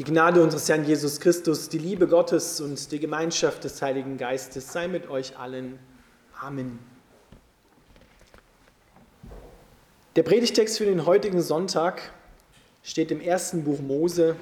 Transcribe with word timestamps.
Die 0.00 0.04
Gnade 0.04 0.42
unseres 0.42 0.66
Herrn 0.66 0.86
Jesus 0.86 1.20
Christus, 1.20 1.68
die 1.68 1.76
Liebe 1.76 2.08
Gottes 2.08 2.62
und 2.62 2.90
die 2.90 2.98
Gemeinschaft 2.98 3.64
des 3.64 3.82
Heiligen 3.82 4.16
Geistes 4.16 4.72
sei 4.72 4.88
mit 4.88 5.10
euch 5.10 5.36
allen. 5.38 5.78
Amen. 6.40 6.78
Der 10.16 10.22
Predigtext 10.22 10.78
für 10.78 10.86
den 10.86 11.04
heutigen 11.04 11.42
Sonntag 11.42 12.14
steht 12.82 13.10
im 13.10 13.20
ersten 13.20 13.62
Buch 13.62 13.80
Mose, 13.80 14.36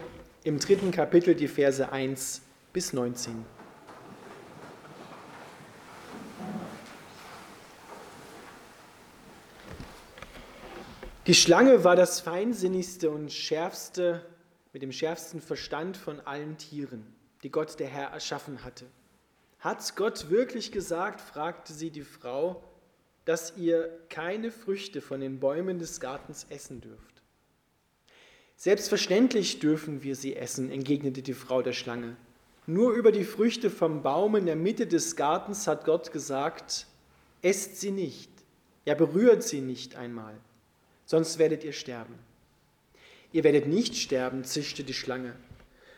im 0.45 0.61
dritten 0.61 0.93
Kapitel, 0.93 1.35
die 1.35 1.49
Verse 1.49 1.91
1 1.91 2.41
bis 2.73 2.93
19. 2.93 3.45
Die 11.27 11.35
Schlange 11.35 11.83
war 11.83 11.97
das 11.97 12.21
feinsinnigste 12.21 13.11
und 13.11 13.33
schärfste 13.33 14.25
mit 14.73 14.83
dem 14.83 14.93
schärfsten 14.93 15.41
Verstand 15.41 15.97
von 15.97 16.21
allen 16.21 16.59
Tieren, 16.59 17.07
die 17.43 17.51
Gott 17.51 17.79
der 17.81 17.89
Herr 17.89 18.09
erschaffen 18.09 18.65
hatte. 18.65 18.87
Hat 19.61 19.97
Gott 19.97 20.31
wirklich 20.31 20.73
gesagt, 20.73 21.21
fragte 21.21 21.73
sie 21.73 21.91
die 21.91 22.03
Frau, 22.03 22.63
dass 23.25 23.57
ihr 23.57 23.91
keine 24.09 24.51
Früchte 24.51 25.01
von 25.01 25.21
den 25.21 25.41
Bäumen 25.41 25.79
des 25.79 26.01
Gartens 26.01 26.47
essen 26.49 26.81
dürft? 26.81 27.23
Selbstverständlich 28.57 29.61
dürfen 29.61 30.03
wir 30.03 30.17
sie 30.17 30.35
essen, 30.35 30.71
entgegnete 30.71 31.23
die 31.23 31.35
Frau 31.35 31.63
der 31.63 31.73
Schlange. 31.73 32.17
Nur 32.67 32.93
über 32.93 33.13
die 33.13 33.25
Früchte 33.25 33.71
vom 33.71 34.03
Baum 34.03 34.37
in 34.37 34.47
der 34.47 34.57
Mitte 34.57 34.87
des 34.87 35.17
Gartens 35.17 35.67
hat 35.67 35.85
Gott 35.85 36.13
gesagt, 36.13 36.87
esst 37.41 37.81
sie 37.81 37.91
nicht, 37.91 38.31
ja 38.85 38.95
berührt 38.95 39.43
sie 39.43 39.61
nicht 39.61 39.97
einmal, 39.97 40.35
sonst 41.05 41.39
werdet 41.39 41.65
ihr 41.65 41.73
sterben. 41.73 42.15
Ihr 43.31 43.45
werdet 43.45 43.67
nicht 43.67 43.95
sterben, 43.97 44.45
zischte 44.45 44.85
die 44.85 44.95
Schlange. 44.95 45.35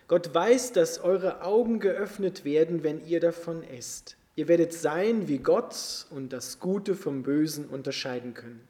Gott 0.08 0.34
weiß, 0.34 0.72
dass 0.72 0.98
eure 0.98 1.42
Augen 1.42 1.78
geöffnet 1.78 2.44
werden, 2.44 2.82
wenn 2.82 3.06
ihr 3.06 3.20
davon 3.20 3.62
esst. 3.62 4.16
Ihr 4.34 4.48
werdet 4.48 4.72
sein 4.72 5.28
wie 5.28 5.38
Gott 5.38 6.06
und 6.10 6.32
das 6.32 6.58
Gute 6.58 6.96
vom 6.96 7.22
Bösen 7.22 7.66
unterscheiden 7.66 8.34
können. 8.34 8.66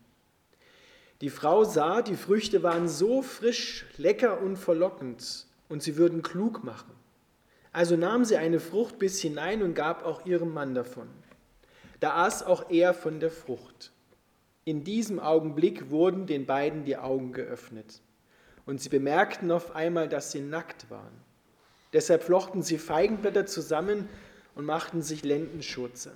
Die 1.23 1.31
Frau 1.31 1.65
sah, 1.65 2.03
die 2.03 2.17
Früchte 2.17 2.62
waren 2.62 2.87
so 2.87 3.23
frisch, 3.23 3.87
lecker 3.97 4.43
und 4.43 4.57
verlockend, 4.57 5.47
und 5.71 5.83
sie 5.83 5.97
würden 5.97 6.21
klug 6.21 6.62
machen. 6.62 6.93
Also 7.73 7.97
nahm 7.97 8.27
sie 8.27 8.37
eine 8.37 8.61
Frucht 8.61 8.99
bis 8.99 9.23
hinein 9.23 9.62
und 9.62 9.75
gab 9.75 10.05
auch 10.05 10.27
ihrem 10.27 10.53
Mann 10.53 10.75
davon. 10.75 11.09
Da 12.01 12.25
aß 12.25 12.43
auch 12.43 12.69
er 12.69 12.93
von 12.93 13.21
der 13.21 13.31
Frucht. 13.31 13.93
In 14.65 14.84
diesem 14.84 15.19
Augenblick 15.19 15.89
wurden 15.89 16.27
den 16.27 16.45
beiden 16.45 16.84
die 16.84 16.99
Augen 16.99 17.33
geöffnet 17.33 18.03
und 18.71 18.81
sie 18.81 18.89
bemerkten 18.89 19.51
auf 19.51 19.75
einmal, 19.75 20.09
dass 20.09 20.31
sie 20.31 20.41
nackt 20.41 20.91
waren. 20.91 21.11
Deshalb 21.93 22.23
flochten 22.23 22.63
sie 22.63 22.79
Feigenblätter 22.79 23.45
zusammen 23.45 24.09
und 24.55 24.65
machten 24.65 25.03
sich 25.03 25.25
Lendenschurze. 25.25 26.12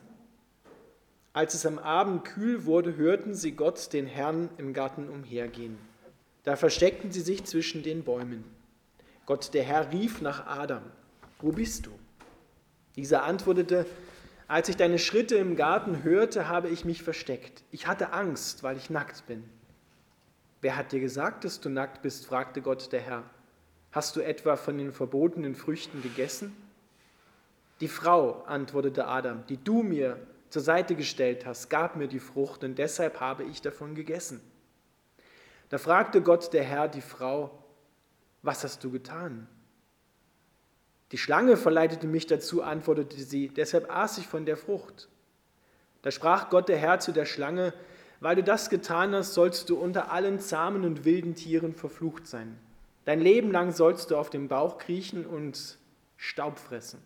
Als 1.33 1.55
es 1.55 1.67
am 1.67 1.81
Abend 1.81 2.25
kühl 2.25 2.65
wurde, 2.65 2.95
hörten 2.95 3.35
sie 3.35 3.57
Gott, 3.57 3.93
den 3.93 4.07
Herrn, 4.07 4.51
im 4.57 4.73
Garten 4.73 5.09
umhergehen. 5.09 5.77
Da 6.45 6.55
versteckten 6.55 7.11
sie 7.11 7.23
sich 7.23 7.43
zwischen 7.43 7.83
den 7.83 8.05
Bäumen. 8.05 8.45
Gott, 9.27 9.53
der 9.53 9.65
Herr, 9.65 9.91
rief 9.91 10.21
nach 10.21 10.47
Adam, 10.47 10.85
wo 11.41 11.51
bist 11.51 11.87
du? 11.87 11.91
Dieser 12.95 13.25
antwortete, 13.25 13.85
als 14.47 14.69
ich 14.69 14.77
deine 14.77 15.01
Schritte 15.01 15.35
im 15.35 15.57
Garten 15.57 16.05
hörte, 16.05 16.49
habe 16.49 16.69
ich 16.69 16.85
mich 16.85 17.03
versteckt. 17.03 17.65
Ich 17.73 17.89
hatte 17.89 18.13
Angst, 18.13 18.63
weil 18.63 18.77
ich 18.77 18.91
nackt 18.91 19.27
bin. 19.27 19.43
Wer 20.65 20.79
hat 20.79 20.93
dir 20.93 21.01
gesagt, 21.01 21.45
dass 21.45 21.61
du 21.61 21.69
nackt 21.69 22.01
bist? 22.01 22.25
fragte 22.25 22.63
Gott 22.63 22.91
der 22.91 23.03
Herr. 23.03 23.25
Hast 23.93 24.17
du 24.17 24.23
etwa 24.23 24.57
von 24.57 24.79
den 24.79 24.95
verbotenen 24.95 25.55
Früchten 25.55 26.01
gegessen? 26.01 26.57
Die 27.81 27.89
Frau, 27.89 28.45
antwortete 28.45 29.07
Adam, 29.07 29.45
die 29.47 29.63
du 29.63 29.83
mir 29.83 30.19
zur 30.49 30.63
Seite 30.63 30.95
gestellt 30.95 31.45
hast, 31.45 31.69
gab 31.69 31.97
mir 31.97 32.09
die 32.09 32.19
Frucht 32.19 32.65
und 32.65 32.79
deshalb 32.79 33.21
habe 33.21 33.45
ich 33.45 33.61
davon 33.61 33.95
gegessen. 33.95 34.41
Da 35.69 35.77
fragte 35.77 36.23
Gott 36.23 36.55
der 36.55 36.65
Herr 36.65 36.89
die 36.89 37.03
Frau, 37.03 37.63
was 38.41 38.65
hast 38.65 38.83
du 38.85 38.91
getan? 38.91 39.47
Die 41.13 41.19
Schlange 41.19 41.59
verleitete 41.59 42.07
mich 42.07 42.27
dazu, 42.27 42.63
antwortete 42.63 43.21
sie, 43.21 43.49
deshalb 43.49 43.95
aß 43.95 44.17
ich 44.17 44.27
von 44.27 44.47
der 44.47 44.57
Frucht. 44.57 45.11
Da 46.01 46.11
sprach 46.11 46.49
Gott 46.49 46.71
der 46.71 46.79
Herr 46.79 47.01
zu 47.01 47.13
der 47.13 47.27
Schlange, 47.27 47.75
weil 48.25 48.37
du 48.37 48.43
das 48.43 48.71
getan 48.71 49.15
hast, 49.15 49.35
sollst 49.35 49.69
du 49.69 49.77
unter 49.77 50.11
allen 50.11 50.41
zahmen 50.41 50.87
und 50.87 51.05
wilden 51.05 51.35
Tieren 51.35 51.75
verflucht 51.75 52.27
sein. 52.27 52.57
Dein 53.05 53.21
Leben 53.21 53.53
lang 53.53 53.71
sollst 53.71 54.11
du 54.11 54.17
auf 54.17 54.31
dem 54.31 54.49
Bauch 54.49 54.79
kriechen 54.79 55.27
und 55.27 55.77
Staub 56.17 56.59
fressen. 56.59 57.01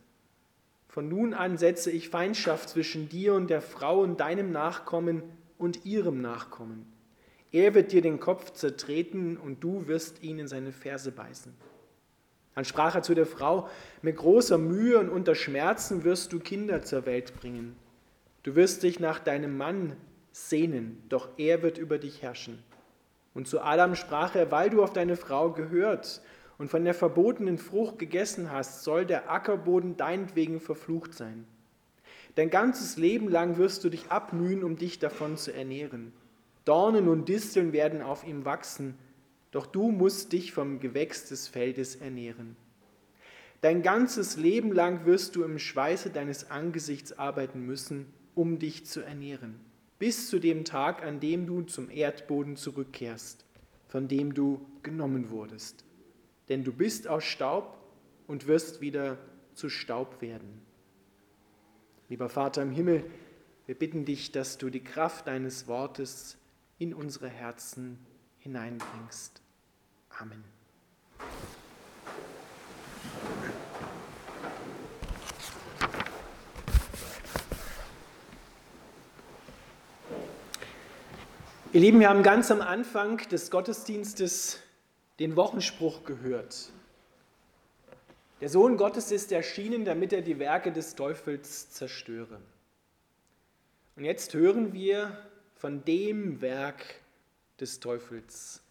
Von 0.87 1.09
nun 1.09 1.35
an 1.35 1.59
setze 1.59 1.91
ich 1.91 2.09
Feindschaft 2.09 2.69
zwischen 2.69 3.09
dir 3.09 3.35
und 3.35 3.51
der 3.51 3.63
Frau 3.63 3.99
und 3.99 4.21
deinem 4.21 4.53
Nachkommen 4.53 5.25
und 5.59 5.85
ihrem 5.85 6.21
Nachkommen. 6.21 6.87
Er 7.51 7.75
wird 7.75 7.91
dir 7.91 8.01
den 8.01 8.21
Kopf 8.21 8.53
zertreten 8.53 9.39
und 9.39 9.65
du 9.65 9.89
wirst 9.89 10.23
ihn 10.23 10.39
in 10.39 10.47
seine 10.47 10.71
Ferse 10.71 11.11
beißen. 11.11 11.53
Dann 12.55 12.65
sprach 12.65 12.95
er 12.95 13.03
zu 13.03 13.17
der 13.17 13.27
Frau, 13.27 13.69
mit 14.03 14.19
großer 14.19 14.57
Mühe 14.57 15.01
und 15.01 15.09
unter 15.09 15.35
Schmerzen 15.35 16.05
wirst 16.05 16.33
du 16.33 16.39
Kinder 16.39 16.85
zur 16.85 17.07
Welt 17.07 17.35
bringen. 17.41 17.75
Du 18.45 18.55
wirst 18.55 18.85
dich 18.85 19.01
nach 19.01 19.19
deinem 19.19 19.57
Mann 19.57 19.97
sehnen, 20.47 21.03
doch 21.09 21.29
er 21.37 21.63
wird 21.63 21.79
über 21.79 21.99
dich 21.99 22.23
herrschen. 22.23 22.63
Und 23.35 23.49
zu 23.49 23.61
Adam 23.61 23.95
sprach 23.95 24.35
er, 24.35 24.51
weil 24.51 24.71
du 24.71 24.83
auf 24.83 24.93
deine 24.93 25.17
Frau 25.17 25.53
gehört 25.53 26.21
und 26.59 26.71
von 26.71 26.85
der 26.85 26.95
verbotenen 26.95 27.59
Frucht 27.59 27.99
gegessen 27.99 28.51
hast, 28.51 28.83
soll 28.85 29.05
der 29.05 29.31
Ackerboden 29.31 29.97
deinetwegen 29.97 30.61
verflucht 30.61 31.15
sein. 31.15 31.47
Dein 32.35 32.51
ganzes 32.51 32.97
Leben 32.97 33.29
lang 33.29 33.59
wirst 33.59 33.85
du 33.85 33.91
dich 33.91 34.11
abmühen, 34.11 34.65
um 34.65 34.77
dich 34.77 34.99
davon 34.99 35.37
zu 35.37 35.53
ernähren. 35.53 36.13
Dornen 36.65 37.09
und 37.09 37.29
Disteln 37.29 37.73
werden 37.73 38.03
auf 38.03 38.27
ihm 38.27 38.45
wachsen, 38.45 38.97
doch 39.51 39.67
du 39.67 39.91
musst 39.91 40.33
dich 40.33 40.53
vom 40.53 40.81
Gewächs 40.81 41.29
des 41.29 41.49
Feldes 41.49 41.97
ernähren. 41.97 42.57
Dein 43.61 43.83
ganzes 43.83 44.37
Leben 44.37 44.73
lang 44.73 45.05
wirst 45.05 45.35
du 45.35 45.43
im 45.43 45.59
Schweiße 45.59 46.11
deines 46.11 46.51
Angesichts 46.51 47.19
arbeiten 47.19 47.67
müssen, 47.67 48.07
um 48.35 48.59
dich 48.59 48.87
zu 48.87 49.01
ernähren 49.01 49.68
bis 49.99 50.29
zu 50.29 50.39
dem 50.39 50.65
Tag, 50.65 51.03
an 51.03 51.21
dem 51.21 51.47
du 51.47 51.63
zum 51.63 51.91
Erdboden 51.91 52.57
zurückkehrst, 52.57 53.45
von 53.89 54.09
dem 54.09 54.35
du 54.35 54.61
genommen 54.83 55.31
wurdest. 55.31 55.85
Denn 56.49 56.65
du 56.65 56.73
bist 56.73 57.09
aus 57.09 57.25
Staub 57.25 57.77
und 58.27 58.47
wirst 58.47 58.81
wieder 58.81 59.19
zu 59.55 59.69
Staub 59.69 60.23
werden. 60.23 60.63
Lieber 62.09 62.29
Vater 62.29 62.63
im 62.63 62.71
Himmel, 62.71 63.05
wir 63.67 63.75
bitten 63.75 64.05
dich, 64.05 64.33
dass 64.33 64.57
du 64.57 64.71
die 64.71 64.83
Kraft 64.83 65.27
deines 65.27 65.67
Wortes 65.67 66.39
in 66.79 66.95
unsere 66.95 67.29
Herzen 67.29 67.99
hineinbringst. 68.39 69.43
Amen. 70.09 70.43
Ihr 81.71 81.83
Lieben, 81.83 82.01
wir 82.01 82.09
haben 82.09 82.23
ganz 82.23 82.51
am 82.51 82.63
Anfang 82.63 83.19
des 83.29 83.51
Gottesdienstes 83.51 84.59
den 85.19 85.37
Wochenspruch 85.37 86.03
gehört. 86.03 86.71
Der 88.41 88.49
Sohn 88.49 88.79
Gottes 88.79 89.13
ist 89.13 89.33
erschienen, 89.33 89.85
damit 89.85 90.15
er 90.15 90.23
die 90.23 90.39
Werke 90.39 90.73
des 90.73 90.95
Teufels 90.95 91.69
zerstöre. 91.69 92.41
Und 93.97 94.05
jetzt 94.07 94.33
hören 94.33 94.73
wir 94.73 95.19
von 95.57 95.85
dem 95.85 96.41
Werk 96.41 96.83
des 97.61 97.81
Teufels. 97.81 98.63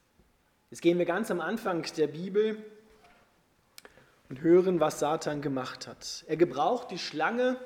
Jetzt 0.72 0.82
gehen 0.82 0.98
wir 0.98 1.06
ganz 1.06 1.30
am 1.30 1.40
Anfang 1.40 1.86
der 1.98 2.08
Bibel 2.08 2.66
und 4.28 4.42
hören, 4.42 4.80
was 4.80 4.98
Satan 4.98 5.44
gemacht 5.44 5.86
hat. 5.86 6.26
Er 6.28 6.38
gebraucht 6.38 6.90
die 6.90 6.98
Schlange 6.98 7.58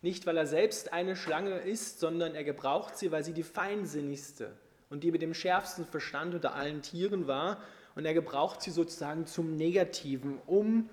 nicht, 0.00 0.24
weil 0.24 0.38
er 0.38 0.46
selbst 0.46 0.94
eine 0.94 1.14
Schlange 1.14 1.58
ist, 1.58 2.00
sondern 2.00 2.34
er 2.34 2.42
gebraucht 2.42 2.96
sie, 2.96 3.12
weil 3.12 3.22
sie 3.22 3.34
die 3.34 3.42
feinsinnigste 3.42 4.56
und 4.92 5.02
die 5.02 5.10
mit 5.10 5.22
dem 5.22 5.32
schärfsten 5.32 5.86
Verstand 5.86 6.34
unter 6.34 6.54
allen 6.54 6.82
Tieren 6.82 7.26
war. 7.26 7.56
Und 7.94 8.04
er 8.04 8.12
gebraucht 8.12 8.60
sie 8.60 8.70
sozusagen 8.70 9.24
zum 9.26 9.56
Negativen, 9.56 10.38
um 10.46 10.90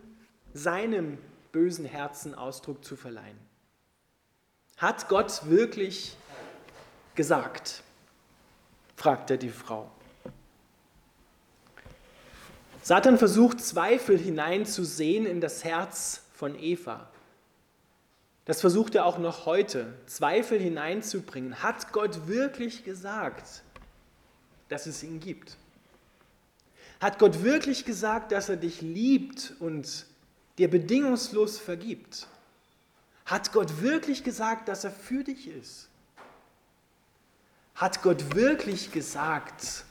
seinem 0.54 1.18
bösen 1.52 1.84
Herzen 1.84 2.34
Ausdruck 2.34 2.86
zu 2.86 2.96
verleihen. 2.96 3.38
Hat 4.78 5.10
Gott 5.10 5.50
wirklich 5.50 6.16
gesagt? 7.14 7.84
fragte 8.96 9.38
die 9.38 9.50
Frau. 9.50 9.92
Satan 12.82 13.18
versucht 13.18 13.60
Zweifel 13.60 14.18
hineinzusehen 14.18 15.26
in 15.26 15.42
das 15.42 15.66
Herz 15.66 16.24
von 16.34 16.58
Eva. 16.58 17.12
Das 18.46 18.62
versucht 18.62 18.96
er 18.96 19.06
auch 19.06 19.18
noch 19.18 19.46
heute, 19.46 19.94
Zweifel 20.06 20.58
hineinzubringen. 20.58 21.62
Hat 21.62 21.92
Gott 21.92 22.28
wirklich 22.28 22.86
gesagt, 22.86 23.64
dass 24.70 24.86
es 24.86 25.04
ihn 25.04 25.20
gibt? 25.20 25.58
Hat 27.00 27.20
Gott 27.20 27.44
wirklich 27.44 27.86
gesagt, 27.86 28.32
dass 28.32 28.50
er 28.50 28.58
dich 28.58 28.82
liebt 28.82 29.54
und 29.60 30.06
dir 30.58 30.70
bedingungslos 30.70 31.58
vergibt? 31.58 32.28
Hat 33.26 33.52
Gott 33.52 33.82
wirklich 33.82 34.24
gesagt, 34.24 34.68
dass 34.68 34.84
er 34.84 34.92
für 34.92 35.24
dich 35.24 35.48
ist? 35.48 35.88
Hat 37.76 38.02
Gott 38.02 38.36
wirklich 38.36 38.92
gesagt, 38.92 39.86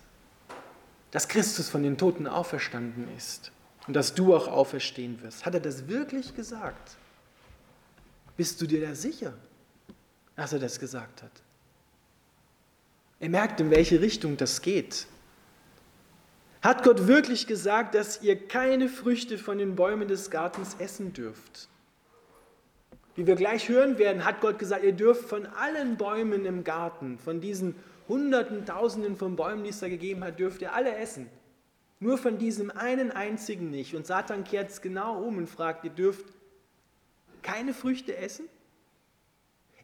dass 1.10 1.28
Christus 1.28 1.68
von 1.68 1.82
den 1.82 1.96
Toten 1.96 2.26
auferstanden 2.26 3.08
ist 3.16 3.50
und 3.86 3.94
dass 3.94 4.14
du 4.14 4.36
auch 4.36 4.48
auferstehen 4.48 5.22
wirst? 5.22 5.46
Hat 5.46 5.54
er 5.54 5.60
das 5.60 5.88
wirklich 5.88 6.34
gesagt? 6.34 6.96
Bist 8.36 8.60
du 8.60 8.66
dir 8.66 8.86
da 8.86 8.94
sicher, 8.94 9.32
dass 10.36 10.52
er 10.52 10.58
das 10.58 10.78
gesagt 10.78 11.22
hat? 11.22 11.32
Er 13.20 13.28
merkt, 13.28 13.60
in 13.60 13.70
welche 13.70 14.00
Richtung 14.00 14.36
das 14.36 14.62
geht. 14.62 15.06
Hat 16.62 16.82
Gott 16.82 17.06
wirklich 17.06 17.46
gesagt, 17.46 17.94
dass 17.94 18.22
ihr 18.22 18.36
keine 18.36 18.88
Früchte 18.88 19.38
von 19.38 19.58
den 19.58 19.76
Bäumen 19.76 20.08
des 20.08 20.30
Gartens 20.30 20.76
essen 20.78 21.12
dürft? 21.12 21.68
Wie 23.14 23.26
wir 23.26 23.34
gleich 23.34 23.68
hören 23.68 23.98
werden, 23.98 24.24
hat 24.24 24.40
Gott 24.40 24.58
gesagt, 24.58 24.84
ihr 24.84 24.92
dürft 24.92 25.28
von 25.28 25.46
allen 25.46 25.96
Bäumen 25.96 26.44
im 26.44 26.62
Garten, 26.62 27.18
von 27.18 27.40
diesen 27.40 27.74
Hunderten, 28.08 28.64
Tausenden 28.64 29.16
von 29.16 29.36
Bäumen, 29.36 29.64
die 29.64 29.70
es 29.70 29.80
da 29.80 29.88
gegeben 29.88 30.22
hat, 30.24 30.38
dürft 30.38 30.62
ihr 30.62 30.72
alle 30.72 30.94
essen. 30.96 31.28
Nur 32.00 32.16
von 32.16 32.38
diesem 32.38 32.70
einen 32.70 33.10
einzigen 33.10 33.70
nicht. 33.70 33.94
Und 33.94 34.06
Satan 34.06 34.44
kehrt 34.44 34.70
es 34.70 34.80
genau 34.80 35.20
um 35.20 35.36
und 35.36 35.48
fragt, 35.48 35.84
ihr 35.84 35.90
dürft 35.90 36.26
keine 37.42 37.74
Früchte 37.74 38.16
essen? 38.16 38.46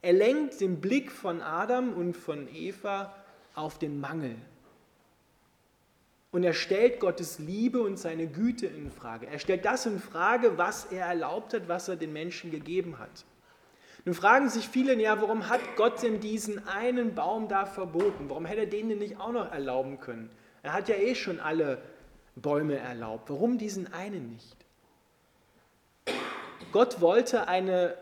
Er 0.00 0.12
lenkt 0.12 0.60
den 0.60 0.80
Blick 0.80 1.10
von 1.10 1.40
Adam 1.40 1.92
und 1.92 2.16
von 2.16 2.48
Eva 2.54 3.14
auf 3.54 3.78
den 3.78 4.00
Mangel. 4.00 4.36
Und 6.32 6.42
er 6.42 6.52
stellt 6.52 6.98
Gottes 6.98 7.38
Liebe 7.38 7.80
und 7.80 7.96
seine 7.96 8.26
Güte 8.26 8.66
in 8.66 8.90
Frage. 8.90 9.28
Er 9.28 9.38
stellt 9.38 9.64
das 9.64 9.86
in 9.86 10.00
Frage, 10.00 10.58
was 10.58 10.86
er 10.86 11.06
erlaubt 11.06 11.54
hat, 11.54 11.68
was 11.68 11.88
er 11.88 11.96
den 11.96 12.12
Menschen 12.12 12.50
gegeben 12.50 12.98
hat. 12.98 13.24
Nun 14.04 14.14
fragen 14.14 14.50
sich 14.50 14.68
viele, 14.68 15.00
ja, 15.00 15.20
warum 15.22 15.48
hat 15.48 15.60
Gott 15.76 16.02
denn 16.02 16.20
diesen 16.20 16.66
einen 16.66 17.14
Baum 17.14 17.48
da 17.48 17.64
verboten? 17.66 18.28
Warum 18.28 18.44
hätte 18.44 18.62
er 18.62 18.66
den 18.66 18.88
denn 18.88 18.98
nicht 18.98 19.18
auch 19.18 19.32
noch 19.32 19.50
erlauben 19.52 20.00
können? 20.00 20.28
Er 20.62 20.72
hat 20.72 20.88
ja 20.88 20.96
eh 20.96 21.14
schon 21.14 21.40
alle 21.40 21.80
Bäume 22.36 22.78
erlaubt. 22.78 23.30
Warum 23.30 23.56
diesen 23.56 23.92
einen 23.92 24.32
nicht? 24.32 24.56
Gott 26.72 27.00
wollte 27.00 27.48
eine 27.48 27.96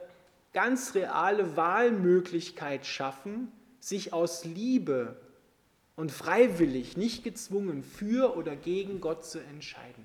ganz 0.53 0.95
reale 0.95 1.57
Wahlmöglichkeit 1.57 2.87
schaffen, 2.87 3.53
sich 3.79 4.13
aus 4.13 4.45
Liebe 4.45 5.17
und 6.03 6.11
freiwillig, 6.11 6.97
nicht 6.97 7.23
gezwungen, 7.23 7.85
für 7.85 8.37
oder 8.37 8.57
gegen 8.57 9.01
Gott 9.01 9.25
zu 9.25 9.39
entscheiden. 9.39 10.05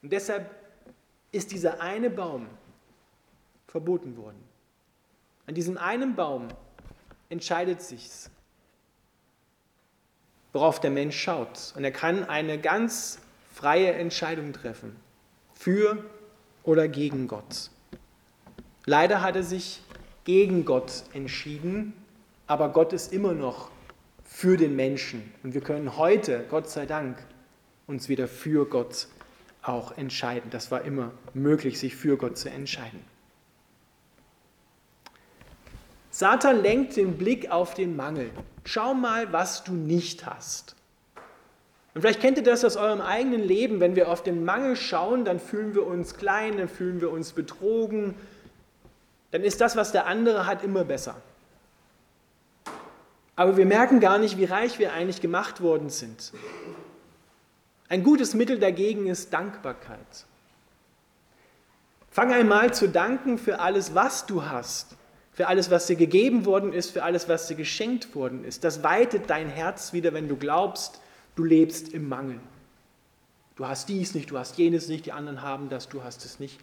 Und 0.00 0.12
deshalb 0.12 0.48
ist 1.32 1.50
dieser 1.50 1.80
eine 1.80 2.10
Baum 2.10 2.46
verboten 3.66 4.16
worden. 4.16 4.40
An 5.48 5.56
diesem 5.56 5.78
einen 5.78 6.14
Baum 6.14 6.46
entscheidet 7.28 7.82
sich's, 7.82 8.30
worauf 10.52 10.78
der 10.78 10.92
Mensch 10.92 11.20
schaut. 11.20 11.72
Und 11.74 11.82
er 11.82 11.90
kann 11.90 12.22
eine 12.22 12.60
ganz 12.60 13.18
freie 13.52 13.94
Entscheidung 13.94 14.52
treffen, 14.52 14.94
für 15.54 16.04
oder 16.62 16.86
gegen 16.86 17.26
Gott. 17.26 17.72
Leider 18.84 19.22
hat 19.22 19.34
er 19.34 19.42
sich 19.42 19.82
gegen 20.22 20.64
Gott 20.64 21.02
entschieden, 21.14 21.94
aber 22.46 22.68
Gott 22.68 22.92
ist 22.92 23.12
immer 23.12 23.32
noch 23.32 23.72
für 24.26 24.56
den 24.56 24.76
Menschen. 24.76 25.32
Und 25.42 25.54
wir 25.54 25.60
können 25.60 25.96
heute, 25.96 26.44
Gott 26.50 26.68
sei 26.68 26.84
Dank, 26.84 27.16
uns 27.86 28.08
wieder 28.08 28.28
für 28.28 28.66
Gott 28.66 29.08
auch 29.62 29.96
entscheiden. 29.96 30.50
Das 30.50 30.70
war 30.70 30.82
immer 30.82 31.12
möglich, 31.32 31.78
sich 31.78 31.96
für 31.96 32.16
Gott 32.16 32.36
zu 32.36 32.50
entscheiden. 32.50 33.00
Satan 36.10 36.62
lenkt 36.62 36.96
den 36.96 37.16
Blick 37.18 37.50
auf 37.50 37.74
den 37.74 37.94
Mangel. 37.94 38.30
Schau 38.64 38.94
mal, 38.94 39.32
was 39.32 39.64
du 39.64 39.72
nicht 39.72 40.26
hast. 40.26 40.74
Und 41.94 42.02
vielleicht 42.02 42.20
kennt 42.20 42.36
ihr 42.36 42.44
das 42.44 42.64
aus 42.64 42.76
eurem 42.76 43.00
eigenen 43.00 43.42
Leben. 43.42 43.80
Wenn 43.80 43.96
wir 43.96 44.10
auf 44.10 44.22
den 44.22 44.44
Mangel 44.44 44.76
schauen, 44.76 45.24
dann 45.24 45.38
fühlen 45.38 45.74
wir 45.74 45.86
uns 45.86 46.16
klein, 46.16 46.58
dann 46.58 46.68
fühlen 46.68 47.00
wir 47.00 47.10
uns 47.10 47.32
betrogen. 47.32 48.14
Dann 49.30 49.42
ist 49.42 49.60
das, 49.60 49.76
was 49.76 49.92
der 49.92 50.06
andere 50.06 50.46
hat, 50.46 50.62
immer 50.62 50.84
besser. 50.84 51.16
Aber 53.36 53.58
wir 53.58 53.66
merken 53.66 54.00
gar 54.00 54.18
nicht, 54.18 54.38
wie 54.38 54.46
reich 54.46 54.78
wir 54.78 54.94
eigentlich 54.94 55.20
gemacht 55.20 55.60
worden 55.60 55.90
sind. 55.90 56.32
Ein 57.88 58.02
gutes 58.02 58.34
Mittel 58.34 58.58
dagegen 58.58 59.06
ist 59.06 59.32
Dankbarkeit. 59.32 60.26
Fang 62.10 62.32
einmal 62.32 62.72
zu 62.72 62.88
danken 62.88 63.36
für 63.36 63.60
alles, 63.60 63.94
was 63.94 64.24
du 64.24 64.44
hast, 64.44 64.96
für 65.32 65.48
alles, 65.48 65.70
was 65.70 65.86
dir 65.86 65.96
gegeben 65.96 66.46
worden 66.46 66.72
ist, 66.72 66.90
für 66.90 67.04
alles, 67.04 67.28
was 67.28 67.46
dir 67.46 67.56
geschenkt 67.56 68.14
worden 68.14 68.42
ist. 68.42 68.64
Das 68.64 68.82
weitet 68.82 69.28
dein 69.28 69.50
Herz 69.50 69.92
wieder, 69.92 70.14
wenn 70.14 70.26
du 70.26 70.36
glaubst, 70.36 71.02
du 71.34 71.44
lebst 71.44 71.90
im 71.90 72.08
Mangel. 72.08 72.40
Du 73.54 73.68
hast 73.68 73.90
dies 73.90 74.14
nicht, 74.14 74.30
du 74.30 74.38
hast 74.38 74.56
jenes 74.56 74.88
nicht, 74.88 75.04
die 75.04 75.12
anderen 75.12 75.42
haben 75.42 75.68
das, 75.68 75.90
du 75.90 76.02
hast 76.02 76.24
es 76.24 76.40
nicht. 76.40 76.58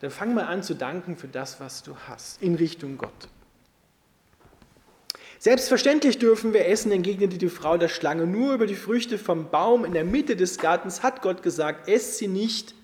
Dann 0.00 0.10
fang 0.10 0.34
mal 0.34 0.46
an 0.46 0.64
zu 0.64 0.74
danken 0.74 1.16
für 1.16 1.28
das, 1.28 1.60
was 1.60 1.84
du 1.84 1.96
hast, 2.08 2.42
in 2.42 2.56
Richtung 2.56 2.98
Gott. 2.98 3.28
Selbstverständlich 5.40 6.18
dürfen 6.18 6.52
wir 6.52 6.68
essen, 6.68 6.92
entgegnete 6.92 7.38
die 7.38 7.48
Frau 7.48 7.78
der 7.78 7.88
Schlange. 7.88 8.26
Nur 8.26 8.52
über 8.52 8.66
die 8.66 8.74
Früchte 8.74 9.16
vom 9.16 9.48
Baum 9.48 9.86
in 9.86 9.94
der 9.94 10.04
Mitte 10.04 10.36
des 10.36 10.58
Gartens 10.58 11.02
hat 11.02 11.22
Gott 11.22 11.42
gesagt, 11.42 11.88
esst 11.88 12.18
sie 12.18 12.28
nicht. 12.28 12.74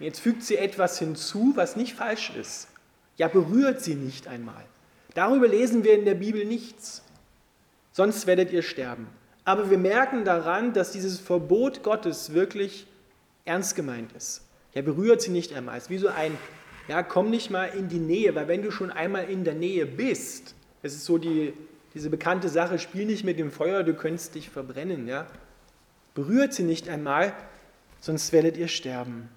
Jetzt 0.00 0.18
fügt 0.18 0.42
sie 0.42 0.56
etwas 0.56 0.98
hinzu, 0.98 1.52
was 1.54 1.76
nicht 1.76 1.94
falsch 1.94 2.32
ist. 2.34 2.66
Ja, 3.16 3.28
berührt 3.28 3.80
sie 3.80 3.94
nicht 3.94 4.26
einmal. 4.26 4.64
Darüber 5.14 5.46
lesen 5.46 5.84
wir 5.84 5.94
in 5.96 6.04
der 6.04 6.16
Bibel 6.16 6.44
nichts. 6.44 7.04
Sonst 7.92 8.26
werdet 8.26 8.52
ihr 8.52 8.62
sterben. 8.62 9.06
Aber 9.44 9.70
wir 9.70 9.78
merken 9.78 10.24
daran, 10.24 10.72
dass 10.72 10.90
dieses 10.90 11.20
Verbot 11.20 11.84
Gottes 11.84 12.34
wirklich 12.34 12.88
ernst 13.44 13.76
gemeint 13.76 14.10
ist. 14.14 14.42
Ja, 14.74 14.82
berührt 14.82 15.22
sie 15.22 15.30
nicht 15.30 15.54
einmal. 15.54 15.78
Es 15.78 15.84
ist 15.84 15.90
wie 15.90 15.98
so 15.98 16.08
ein, 16.08 16.36
ja, 16.88 17.04
komm 17.04 17.30
nicht 17.30 17.52
mal 17.52 17.66
in 17.66 17.88
die 17.88 18.00
Nähe, 18.00 18.34
weil 18.34 18.48
wenn 18.48 18.62
du 18.62 18.72
schon 18.72 18.90
einmal 18.90 19.30
in 19.30 19.44
der 19.44 19.54
Nähe 19.54 19.86
bist, 19.86 20.56
es 20.84 20.94
ist 20.94 21.06
so 21.06 21.16
die, 21.16 21.54
diese 21.94 22.10
bekannte 22.10 22.50
Sache, 22.50 22.78
spiel 22.78 23.06
nicht 23.06 23.24
mit 23.24 23.38
dem 23.38 23.50
Feuer, 23.50 23.82
du 23.82 23.94
könntest 23.94 24.34
dich 24.34 24.50
verbrennen. 24.50 25.08
Ja? 25.08 25.26
Berührt 26.14 26.52
sie 26.52 26.62
nicht 26.62 26.90
einmal, 26.90 27.32
sonst 28.00 28.32
werdet 28.32 28.58
ihr 28.58 28.68
sterben. 28.68 29.30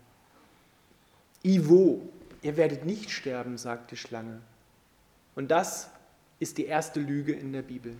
Ivo, 1.43 2.01
ihr 2.41 2.57
werdet 2.57 2.85
nicht 2.85 3.11
sterben, 3.11 3.57
sagt 3.57 3.91
die 3.91 3.95
Schlange. 3.95 4.41
Und 5.35 5.49
das 5.49 5.89
ist 6.39 6.57
die 6.57 6.65
erste 6.65 6.99
Lüge 6.99 7.31
in 7.31 7.53
der 7.53 7.61
Bibel. 7.61 7.93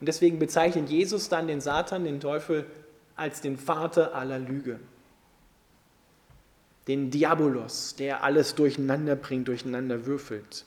Und 0.00 0.06
deswegen 0.06 0.38
bezeichnet 0.38 0.88
Jesus 0.88 1.28
dann 1.28 1.46
den 1.46 1.60
Satan, 1.60 2.04
den 2.04 2.20
Teufel, 2.20 2.64
als 3.16 3.42
den 3.42 3.58
Vater 3.58 4.14
aller 4.14 4.38
Lüge. 4.38 4.80
Den 6.86 7.10
Diabolos, 7.10 7.96
der 7.96 8.24
alles 8.24 8.54
durcheinander 8.54 9.14
bringt, 9.14 9.48
durcheinander 9.48 10.06
würfelt. 10.06 10.64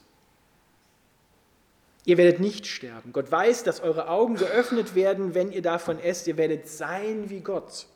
Ihr 2.04 2.18
werdet 2.18 2.40
nicht 2.40 2.66
sterben. 2.66 3.12
Gott 3.12 3.30
weiß, 3.30 3.62
dass 3.62 3.80
eure 3.80 4.08
Augen 4.08 4.34
geöffnet 4.34 4.94
werden, 4.94 5.34
wenn 5.34 5.52
ihr 5.52 5.62
davon 5.62 6.00
esst. 6.00 6.26
Ihr 6.26 6.36
werdet 6.36 6.68
sein 6.68 7.30
wie 7.30 7.40
Gott 7.40 7.86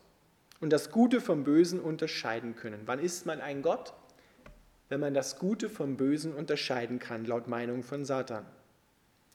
und 0.60 0.70
das 0.70 0.90
Gute 0.90 1.20
vom 1.20 1.42
Bösen 1.42 1.80
unterscheiden 1.80 2.54
können. 2.54 2.82
Wann 2.86 3.00
ist 3.00 3.26
man 3.26 3.40
ein 3.40 3.62
Gott? 3.62 3.92
Wenn 4.88 5.00
man 5.00 5.14
das 5.14 5.38
Gute 5.38 5.68
vom 5.68 5.96
Bösen 5.96 6.32
unterscheiden 6.32 7.00
kann, 7.00 7.24
laut 7.24 7.48
Meinung 7.48 7.82
von 7.82 8.04
Satan. 8.04 8.46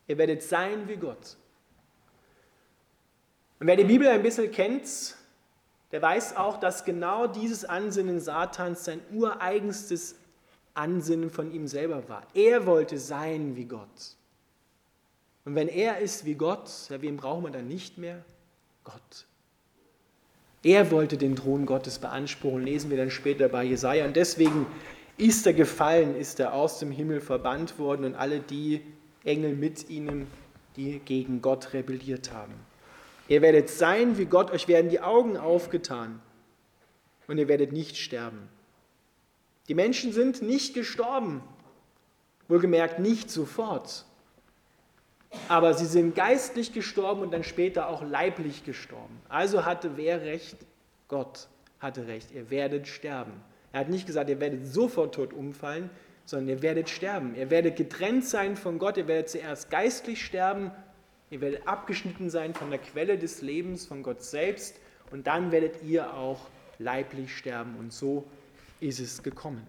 Ihr 0.08 0.18
werdet 0.18 0.42
sein 0.42 0.88
wie 0.88 0.96
Gott. 0.96 1.36
Und 3.60 3.68
wer 3.68 3.76
die 3.76 3.84
Bibel 3.84 4.08
ein 4.08 4.24
bisschen 4.24 4.50
kennt, 4.52 5.16
der 5.92 6.02
weiß 6.02 6.38
auch, 6.38 6.58
dass 6.58 6.86
genau 6.86 7.28
dieses 7.28 7.66
Ansinnen 7.66 8.22
Satans 8.22 8.86
sein 8.86 9.02
ureigenstes 9.12 10.16
Ansinnen 10.74 11.30
von 11.30 11.52
ihm 11.52 11.68
selber 11.68 12.08
war. 12.08 12.26
Er 12.34 12.66
wollte 12.66 12.98
sein 12.98 13.58
wie 13.58 13.66
Gott. 13.66 14.16
Und 15.46 15.56
wenn 15.56 15.68
er 15.68 16.00
ist 16.00 16.26
wie 16.26 16.36
Gott, 16.36 16.70
ja, 16.90 17.02
wen 17.02 17.18
brauchen 17.18 17.44
wir 17.44 17.52
dann 17.52 17.68
nicht 17.68 17.98
mehr? 17.98 18.24
Gott. 18.84 19.26
Er 20.64 20.92
wollte 20.92 21.18
den 21.18 21.36
Thron 21.36 21.66
Gottes 21.66 21.98
beanspruchen, 22.00 22.64
lesen 22.64 22.92
wir 22.92 22.98
dann 22.98 23.10
später 23.10 23.50
bei 23.50 23.64
Jesaja. 23.64 24.06
Und 24.06 24.16
deswegen 24.16 24.68
ist 25.18 25.46
er 25.48 25.54
gefallen, 25.54 26.16
ist 26.16 26.40
er 26.40 26.54
aus 26.54 26.80
dem 26.80 26.92
Himmel 26.92 27.20
verbannt 27.20 27.80
worden 27.80 28.06
und 28.06 28.16
alle 28.16 28.40
die 28.40 28.82
Engel 29.24 29.56
mit 29.56 29.90
ihnen, 29.90 30.28
die 30.76 31.00
gegen 31.00 31.42
Gott 31.42 31.74
rebelliert 31.74 32.32
haben. 32.32 32.54
Ihr 33.28 33.42
werdet 33.42 33.70
sein 33.70 34.18
wie 34.18 34.26
Gott, 34.26 34.52
euch 34.52 34.68
werden 34.68 34.90
die 34.90 35.02
Augen 35.02 35.38
aufgetan 35.38 36.22
und 37.28 37.38
ihr 37.38 37.48
werdet 37.48 37.72
nicht 37.72 37.98
sterben. 37.98 38.50
Die 39.68 39.76
Menschen 39.76 40.12
sind 40.12 40.42
nicht 40.42 40.74
gestorben, 40.74 41.42
wohlgemerkt 42.48 43.00
nicht 43.00 43.30
sofort, 43.30 44.06
aber 45.48 45.74
sie 45.74 45.86
sind 45.86 46.16
geistlich 46.16 46.74
gestorben 46.74 47.22
und 47.22 47.32
dann 47.32 47.44
später 47.44 47.88
auch 47.88 48.04
leiblich 48.04 48.64
gestorben. 48.64 49.22
Also 49.30 49.66
hatte 49.66 49.98
wer 49.98 50.22
recht? 50.22 50.58
Gott 51.08 51.48
hatte 51.80 52.08
recht, 52.08 52.32
ihr 52.32 52.50
werdet 52.50 52.88
sterben. 52.88 53.34
Er 53.74 53.82
hat 53.82 53.90
nicht 53.90 54.06
gesagt, 54.06 54.30
ihr 54.30 54.40
werdet 54.40 54.66
sofort 54.66 55.16
tot 55.16 55.34
umfallen, 55.34 55.90
sondern 56.26 56.50
ihr 56.50 56.62
werdet 56.62 56.90
sterben. 56.90 57.36
Ihr 57.36 57.50
werdet 57.50 57.76
getrennt 57.76 58.26
sein 58.26 58.56
von 58.56 58.80
Gott, 58.80 58.98
ihr 58.98 59.08
werdet 59.08 59.30
zuerst 59.30 59.70
geistlich 59.70 60.24
sterben, 60.24 60.72
ihr 61.30 61.42
werdet 61.42 61.68
abgeschnitten 61.68 62.30
sein 62.30 62.54
von 62.54 62.70
der 62.70 62.80
Quelle 62.80 63.18
des 63.18 63.42
Lebens, 63.42 63.86
von 63.86 64.04
Gott 64.04 64.24
selbst 64.24 64.76
und 65.12 65.28
dann 65.28 65.52
werdet 65.52 65.84
ihr 65.84 66.14
auch 66.14 66.48
leiblich 66.80 67.36
sterben. 67.36 67.76
Und 67.78 67.94
so 67.94 68.26
ist 68.80 69.00
es 69.00 69.24
gekommen. 69.24 69.66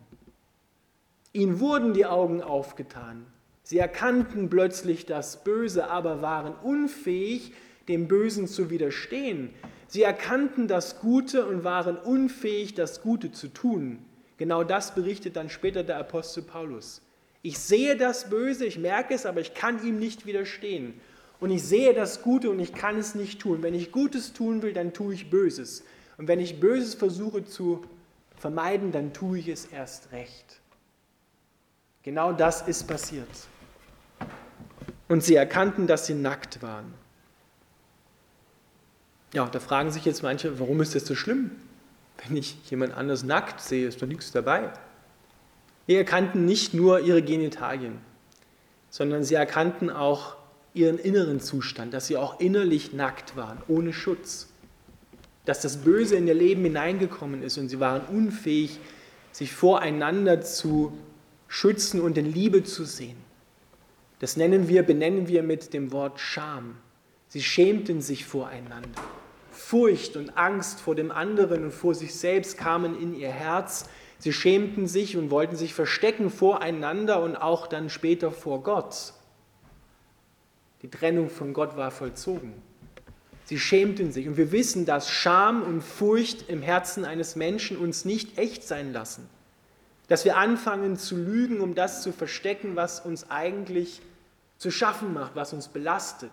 Ihnen 1.33 1.61
wurden 1.61 1.95
die 1.95 2.07
Augen 2.07 2.43
aufgetan. 2.43 3.27
Sie 3.63 3.79
erkannten 3.79 4.51
plötzlich 4.51 5.07
das 5.07 5.45
Böse, 5.45 5.89
aber 5.89 6.21
waren 6.21 6.55
unfähig, 6.63 7.53
dem 7.89 8.09
Bösen 8.09 8.47
zu 8.49 8.71
widerstehen. 8.71 9.51
Sie 9.87 10.03
erkannten 10.03 10.69
das 10.69 11.01
Gute 11.01 11.47
und 11.47 11.65
waren 11.65 11.97
unfähig, 11.97 12.75
das 12.75 13.03
Gute 13.03 13.33
zu 13.33 13.49
tun. 13.49 13.99
Genau 14.39 14.65
das 14.65 14.95
berichtet 14.95 15.37
dann 15.37 15.51
später 15.51 15.85
der 15.85 15.99
Apostel 15.99 16.43
Paulus. 16.43 17.03
Ich 17.43 17.59
sehe 17.59 17.97
das 17.97 18.31
Böse, 18.31 18.65
ich 18.65 18.79
merke 18.79 19.15
es, 19.15 19.27
aber 19.27 19.41
ich 19.41 19.55
kann 19.55 19.85
ihm 19.85 19.99
nicht 19.99 20.27
widerstehen. 20.27 20.95
Und 21.41 21.51
ich 21.51 21.65
sehe 21.65 21.93
das 21.93 22.23
Gute 22.23 22.51
und 22.51 22.61
ich 22.61 22.73
kann 22.73 22.99
es 22.99 23.15
nicht 23.15 23.41
tun. 23.41 23.63
Wenn 23.63 23.75
ich 23.75 23.91
Gutes 23.91 24.33
tun 24.33 24.63
will, 24.63 24.73
dann 24.73 24.93
tue 24.93 25.15
ich 25.15 25.29
Böses. 25.29 25.85
Und 26.17 26.29
wenn 26.29 26.39
ich 26.39 26.61
Böses 26.61 26.95
versuche 26.95 27.45
zu 27.45 27.85
vermeiden, 28.37 28.93
dann 28.93 29.13
tue 29.13 29.39
ich 29.39 29.49
es 29.49 29.67
erst 29.67 30.13
recht. 30.13 30.62
Genau 32.03 32.33
das 32.33 32.63
ist 32.63 32.87
passiert. 32.89 33.29
Und 35.09 35.23
sie 35.23 35.37
erkannten, 35.37 35.87
dass 35.87 36.07
sie 36.07 36.15
nackt 36.15 36.63
waren. 36.63 36.95
Ja, 39.33 39.47
da 39.47 39.61
fragen 39.61 39.91
sich 39.91 40.05
jetzt 40.05 40.23
manche, 40.23 40.59
warum 40.59 40.81
ist 40.81 40.95
das 40.95 41.07
so 41.07 41.15
schlimm? 41.15 41.53
Wenn 42.25 42.37
ich 42.37 42.57
jemand 42.71 42.95
anders 42.95 43.23
nackt 43.23 43.61
sehe, 43.61 43.87
ist 43.87 44.03
doch 44.03 44.07
nichts 44.07 44.33
dabei. 44.33 44.73
Sie 45.87 45.97
erkannten 45.97 46.45
nicht 46.45 46.75
nur 46.75 47.01
ihre 47.01 47.23
Genitalien, 47.23 47.99
sondern 48.91 49.25
sie 49.25 49.35
erkannten 49.35 49.91
auch 49.91 50.37
ihren 50.75 50.99
inneren 50.99 51.41
Zustand, 51.41 51.93
dass 51.93 52.07
sie 52.07 52.17
auch 52.17 52.41
innerlich 52.41 52.93
nackt 52.93 53.37
waren, 53.37 53.59
ohne 53.69 53.93
Schutz. 53.93 54.49
Dass 55.45 55.61
das 55.61 55.79
Böse 55.79 56.17
in 56.17 56.27
ihr 56.27 56.35
Leben 56.35 56.63
hineingekommen 56.63 57.43
ist 57.43 57.59
und 57.59 57.69
sie 57.69 57.81
waren 57.81 58.03
unfähig, 58.03 58.79
sich 59.33 59.53
voreinander 59.53 60.41
zu 60.41 60.97
schützen 61.53 62.01
und 62.01 62.17
in 62.17 62.33
Liebe 62.33 62.65
zu 62.65 62.87
sehen. 62.87 63.19
Das 64.21 64.39
nennen 64.39 64.69
wir, 64.69 64.85
benennen 64.85 65.29
wir 65.29 65.43
mit 65.43 65.75
dem 65.75 65.93
Wort 65.93 66.19
Scham. 66.19 66.79
Sie 67.29 67.43
schämten 67.43 68.01
sich 68.01 68.25
voreinander. 68.25 69.03
Furcht 69.51 70.17
und 70.17 70.39
Angst 70.39 70.81
vor 70.81 70.95
dem 70.95 71.11
anderen 71.11 71.65
und 71.65 71.73
vor 71.73 71.95
sich 71.95 72.15
selbst 72.15 72.57
kamen 72.57 72.99
in 72.99 73.15
ihr 73.15 73.29
Herz. 73.29 73.85
Sie 74.19 74.33
schämten 74.33 74.87
sich 74.87 75.19
und 75.19 75.31
wollten 75.31 75.57
sich 75.57 75.75
verstecken 75.75 76.31
voreinander 76.31 77.23
und 77.23 77.37
auch 77.37 77.67
dann 77.67 77.91
später 77.91 78.31
vor 78.31 78.63
Gott. 78.63 79.13
Die 80.81 80.89
Trennung 80.89 81.29
von 81.29 81.53
Gott 81.53 81.77
war 81.77 81.91
vollzogen. 81.91 82.55
Sie 83.45 83.59
schämten 83.59 84.11
sich. 84.11 84.27
Und 84.27 84.39
wir 84.39 84.53
wissen, 84.53 84.87
dass 84.87 85.11
Scham 85.11 85.63
und 85.63 85.83
Furcht 85.83 86.49
im 86.49 86.63
Herzen 86.63 87.05
eines 87.05 87.37
Menschen 87.37 87.77
uns 87.77 88.07
nicht 88.07 88.39
echt 88.39 88.65
sein 88.65 88.95
lassen. 88.95 89.29
Dass 90.13 90.27
wir 90.27 90.37
anfangen 90.37 90.99
zu 90.99 91.17
lügen, 91.17 91.63
um 91.63 91.75
das 91.75 92.03
zu 92.03 92.13
verstecken, 92.13 92.77
was 92.77 93.01
uns 93.01 93.31
eigentlich 93.31 94.03
zu 94.59 94.71
schaffen 94.71 95.15
macht, 95.15 95.37
was 95.37 95.55
uns 95.55 95.69
belastet. 95.69 96.31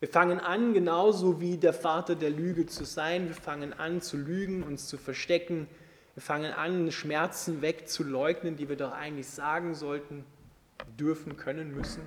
Wir 0.00 0.08
fangen 0.08 0.40
an, 0.40 0.72
genauso 0.72 1.38
wie 1.38 1.58
der 1.58 1.74
Vater 1.74 2.14
der 2.14 2.30
Lüge 2.30 2.64
zu 2.64 2.84
sein. 2.84 3.28
Wir 3.28 3.34
fangen 3.34 3.74
an 3.74 4.00
zu 4.00 4.16
lügen, 4.16 4.62
uns 4.62 4.88
zu 4.88 4.96
verstecken. 4.96 5.68
Wir 6.14 6.22
fangen 6.22 6.50
an, 6.54 6.90
Schmerzen 6.90 7.60
wegzuleugnen, 7.60 8.56
die 8.56 8.70
wir 8.70 8.76
doch 8.76 8.92
eigentlich 8.92 9.28
sagen 9.28 9.74
sollten, 9.74 10.24
dürfen, 10.98 11.36
können, 11.36 11.74
müssen. 11.74 12.00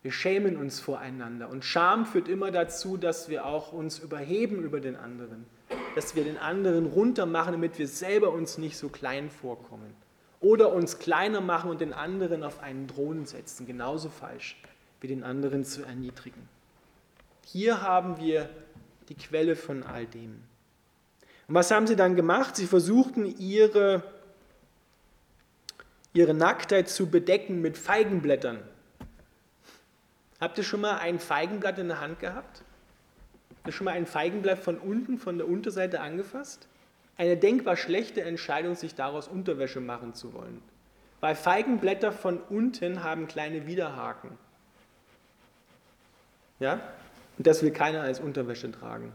Wir 0.00 0.12
schämen 0.12 0.56
uns 0.56 0.80
voreinander. 0.80 1.50
Und 1.50 1.62
Scham 1.62 2.06
führt 2.06 2.28
immer 2.28 2.52
dazu, 2.52 2.96
dass 2.96 3.28
wir 3.28 3.44
auch 3.44 3.74
uns 3.74 3.98
überheben 3.98 4.62
über 4.62 4.80
den 4.80 4.96
anderen. 4.96 5.44
Dass 5.96 6.14
wir 6.14 6.22
den 6.22 6.38
anderen 6.38 6.86
runtermachen, 6.86 7.52
damit 7.52 7.76
wir 7.80 7.88
selber 7.88 8.30
uns 8.30 8.58
nicht 8.58 8.76
so 8.76 8.88
klein 8.88 9.30
vorkommen. 9.30 9.92
Oder 10.38 10.72
uns 10.72 11.00
kleiner 11.00 11.40
machen 11.40 11.70
und 11.70 11.80
den 11.80 11.92
anderen 11.92 12.44
auf 12.44 12.60
einen 12.62 12.86
Thron 12.86 13.26
setzen. 13.26 13.66
Genauso 13.66 14.08
falsch 14.08 14.56
wie 15.00 15.08
den 15.08 15.24
anderen 15.24 15.64
zu 15.64 15.82
erniedrigen. 15.82 16.48
Hier 17.44 17.82
haben 17.82 18.18
wir 18.18 18.48
die 19.08 19.14
Quelle 19.14 19.56
von 19.56 19.82
all 19.82 20.06
dem. 20.06 20.42
Und 21.48 21.54
was 21.54 21.70
haben 21.70 21.86
sie 21.86 21.96
dann 21.96 22.16
gemacht? 22.16 22.56
Sie 22.56 22.66
versuchten 22.66 23.24
ihre, 23.38 24.02
ihre 26.12 26.34
Nacktheit 26.34 26.88
zu 26.88 27.08
bedecken 27.08 27.62
mit 27.62 27.78
Feigenblättern. 27.78 28.58
Habt 30.40 30.58
ihr 30.58 30.64
schon 30.64 30.80
mal 30.80 30.98
ein 30.98 31.18
Feigenblatt 31.18 31.78
in 31.78 31.88
der 31.88 32.00
Hand 32.00 32.18
gehabt? 32.18 32.62
Schon 33.72 33.84
mal 33.84 33.92
ein 33.92 34.06
Feigenblatt 34.06 34.58
von 34.58 34.78
unten, 34.78 35.18
von 35.18 35.38
der 35.38 35.48
Unterseite 35.48 36.00
angefasst? 36.00 36.68
Eine 37.16 37.36
denkbar 37.36 37.76
schlechte 37.76 38.22
Entscheidung, 38.22 38.74
sich 38.74 38.94
daraus 38.94 39.28
Unterwäsche 39.28 39.80
machen 39.80 40.14
zu 40.14 40.34
wollen. 40.34 40.62
Weil 41.20 41.34
Feigenblätter 41.34 42.12
von 42.12 42.38
unten 42.38 43.02
haben 43.02 43.26
kleine 43.26 43.66
Widerhaken. 43.66 44.30
Ja? 46.60 46.80
Und 47.38 47.46
das 47.46 47.62
will 47.62 47.70
keiner 47.70 48.02
als 48.02 48.20
Unterwäsche 48.20 48.70
tragen. 48.70 49.12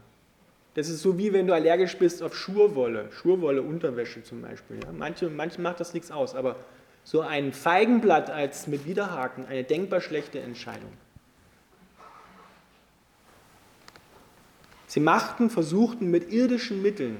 Das 0.74 0.88
ist 0.88 1.02
so 1.02 1.18
wie 1.18 1.32
wenn 1.32 1.46
du 1.46 1.54
allergisch 1.54 1.98
bist 1.98 2.22
auf 2.22 2.34
Schurwolle, 2.34 3.10
Schurwolle 3.12 3.62
Unterwäsche 3.62 4.22
zum 4.22 4.42
Beispiel. 4.42 4.80
Ja? 4.82 4.92
Manche, 4.92 5.28
manchen 5.28 5.62
macht 5.62 5.80
das 5.80 5.92
nichts 5.92 6.10
aus, 6.10 6.34
aber 6.34 6.56
so 7.04 7.20
ein 7.20 7.52
Feigenblatt 7.52 8.30
als 8.30 8.66
mit 8.66 8.86
Widerhaken, 8.86 9.46
eine 9.46 9.64
denkbar 9.64 10.00
schlechte 10.00 10.40
Entscheidung. 10.40 10.92
Sie 14.92 15.00
machten, 15.00 15.48
versuchten 15.48 16.10
mit 16.10 16.30
irdischen 16.30 16.82
Mitteln, 16.82 17.16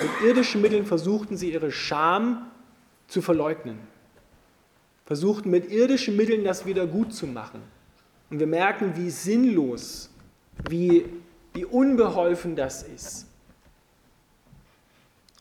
mit 0.00 0.10
irdischen 0.20 0.60
Mitteln 0.60 0.84
versuchten 0.84 1.36
sie 1.36 1.52
ihre 1.52 1.70
Scham 1.70 2.50
zu 3.06 3.22
verleugnen. 3.22 3.78
Versuchten 5.06 5.48
mit 5.48 5.70
irdischen 5.70 6.16
Mitteln 6.16 6.42
das 6.42 6.66
wieder 6.66 6.88
gut 6.88 7.14
zu 7.14 7.28
machen. 7.28 7.62
Und 8.30 8.40
wir 8.40 8.48
merken, 8.48 8.94
wie 8.96 9.10
sinnlos, 9.10 10.10
wie, 10.68 11.04
wie 11.54 11.64
unbeholfen 11.64 12.56
das 12.56 12.82
ist. 12.82 13.26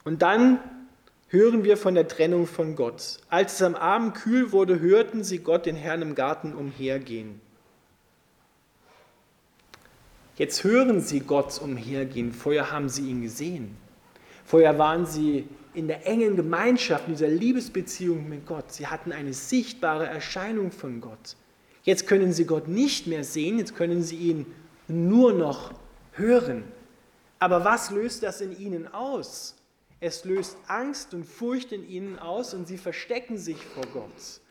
Und 0.04 0.22
dann 0.22 0.60
hören 1.30 1.64
wir 1.64 1.76
von 1.76 1.96
der 1.96 2.08
Trennung 2.08 2.46
von 2.46 2.76
Gott. 2.76 3.18
Als 3.30 3.54
es 3.54 3.64
am 3.64 3.74
Abend 3.74 4.14
kühl 4.14 4.52
wurde, 4.52 4.80
hörten 4.80 5.24
sie 5.24 5.40
Gott, 5.40 5.66
den 5.66 5.76
Herrn 5.76 6.04
im 6.04 6.14
Garten, 6.14 6.54
umhergehen. 6.54 7.42
Jetzt 10.38 10.64
hören 10.64 11.02
sie 11.02 11.22
Gott 11.22 11.60
umhergehen. 11.60 12.32
Vorher 12.32 12.72
haben 12.72 12.90
sie 12.90 13.10
ihn 13.10 13.24
gesehen. 13.24 13.76
Vorher 14.46 14.78
waren 14.78 15.06
sie 15.06 15.48
in 15.74 15.88
der 15.88 16.08
engen 16.08 16.36
Gemeinschaft, 16.36 17.08
in 17.08 17.14
dieser 17.14 17.28
Liebesbeziehung 17.28 18.30
mit 18.30 18.46
Gott. 18.46 18.72
Sie 18.72 18.88
hatten 18.88 19.12
eine 19.12 19.34
sichtbare 19.34 20.06
Erscheinung 20.06 20.72
von 20.72 21.02
Gott. 21.02 21.36
Jetzt 21.84 22.08
können 22.08 22.34
sie 22.34 22.46
Gott 22.46 22.68
nicht 22.68 23.08
mehr 23.08 23.24
sehen, 23.24 23.58
jetzt 23.58 23.76
können 23.76 24.04
sie 24.04 24.18
ihn 24.18 24.46
nur 24.88 25.34
noch 25.34 25.74
hören. 26.14 26.64
Aber 27.40 27.66
was 27.66 27.92
löst 27.92 28.24
das 28.24 28.42
in 28.42 28.58
ihnen 28.58 28.88
aus? 28.88 29.56
Es 30.00 30.24
löst 30.24 30.58
Angst 30.68 31.14
und 31.14 31.26
Furcht 31.26 31.72
in 31.72 31.88
ihnen 31.88 32.20
aus 32.20 32.54
und 32.54 32.68
sie 32.68 32.78
verstecken 32.78 33.38
sich 33.38 33.58
vor 33.58 33.86
Gott. 33.94 34.42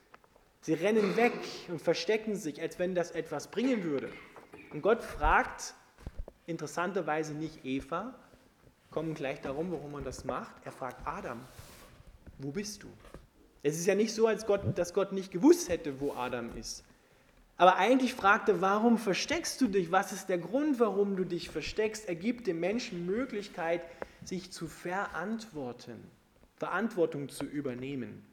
Sie 0.63 0.75
rennen 0.75 1.17
weg 1.17 1.33
und 1.69 1.81
verstecken 1.81 2.35
sich, 2.35 2.61
als 2.61 2.79
wenn 2.79 2.95
das 2.95 3.13
etwas 3.13 3.49
bringen 3.49 3.85
würde. 3.85 4.09
Und 4.73 4.83
Gott 4.83 5.03
fragt 5.03 5.75
interessanterweise 6.47 7.35
nicht 7.35 7.65
Eva, 7.65 8.15
kommen 8.91 9.15
gleich 9.15 9.41
darum, 9.41 9.73
warum 9.73 9.93
man 9.93 10.05
das 10.05 10.25
macht. 10.25 10.55
Er 10.65 10.73
fragt 10.73 11.07
Adam, 11.07 11.41
wo 12.39 12.51
bist 12.51 12.83
du? 12.83 12.89
Es 13.63 13.79
ist 13.79 13.87
ja 13.87 13.95
nicht 13.95 14.15
so, 14.15 14.27
als 14.27 14.47
Gott, 14.47 14.63
dass 14.79 14.95
Gott 14.95 15.13
nicht 15.13 15.33
gewusst 15.33 15.69
hätte, 15.69 16.01
wo 16.01 16.13
Adam 16.13 16.57
ist. 16.57 16.85
Aber 17.57 17.77
eigentlich 17.77 18.15
fragte, 18.15 18.61
warum 18.61 18.99
versteckst 18.99 19.61
du 19.61 19.67
dich? 19.67 19.91
Was 19.91 20.13
ist 20.13 20.29
der 20.29 20.39
Grund, 20.39 20.79
warum 20.79 21.17
du 21.17 21.25
dich 21.25 21.49
versteckst? 21.49 22.07
Er 22.07 22.15
gibt 22.15 22.47
dem 22.47 22.61
Menschen 22.61 23.07
Möglichkeit, 23.07 23.83
sich 24.25 24.53
zu 24.53 24.69
verantworten, 24.69 26.05
Verantwortung 26.57 27.29
zu 27.29 27.45
übernehmen. 27.45 28.25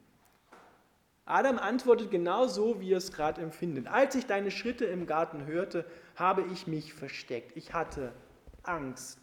Adam 1.24 1.58
antwortet 1.58 2.10
genau 2.10 2.46
so, 2.46 2.80
wie 2.80 2.92
er 2.92 2.98
es 2.98 3.12
gerade 3.12 3.40
empfindet. 3.40 3.86
Als 3.86 4.14
ich 4.14 4.26
deine 4.26 4.50
Schritte 4.50 4.84
im 4.84 5.06
Garten 5.06 5.46
hörte, 5.46 5.86
habe 6.16 6.44
ich 6.52 6.66
mich 6.66 6.94
versteckt. 6.94 7.56
Ich 7.56 7.72
hatte 7.72 8.12
Angst, 8.62 9.18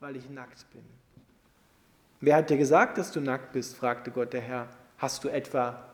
weil 0.00 0.16
ich 0.16 0.28
nackt 0.30 0.70
bin. 0.72 0.84
Wer 2.20 2.36
hat 2.36 2.50
dir 2.50 2.56
gesagt, 2.56 2.98
dass 2.98 3.12
du 3.12 3.20
nackt 3.20 3.52
bist? 3.52 3.76
fragte 3.76 4.10
Gott 4.10 4.32
der 4.32 4.40
Herr. 4.40 4.68
Hast 4.98 5.24
du 5.24 5.28
etwa 5.28 5.84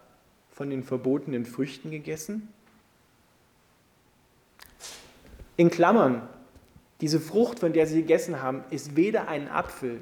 von 0.51 0.71
den 0.71 0.83
verbotenen 0.85 1.47
Früchten 1.47 1.91
gegessen? 1.91 2.53
In 5.57 5.71
Klammern, 5.71 6.29
Diese 7.01 7.21
Frucht, 7.21 7.61
von 7.61 7.73
der 7.73 7.87
sie 7.87 8.01
gegessen 8.01 8.43
haben, 8.43 8.65
ist 8.71 8.97
weder 8.97 9.29
ein 9.29 9.49
Apfel 9.49 10.01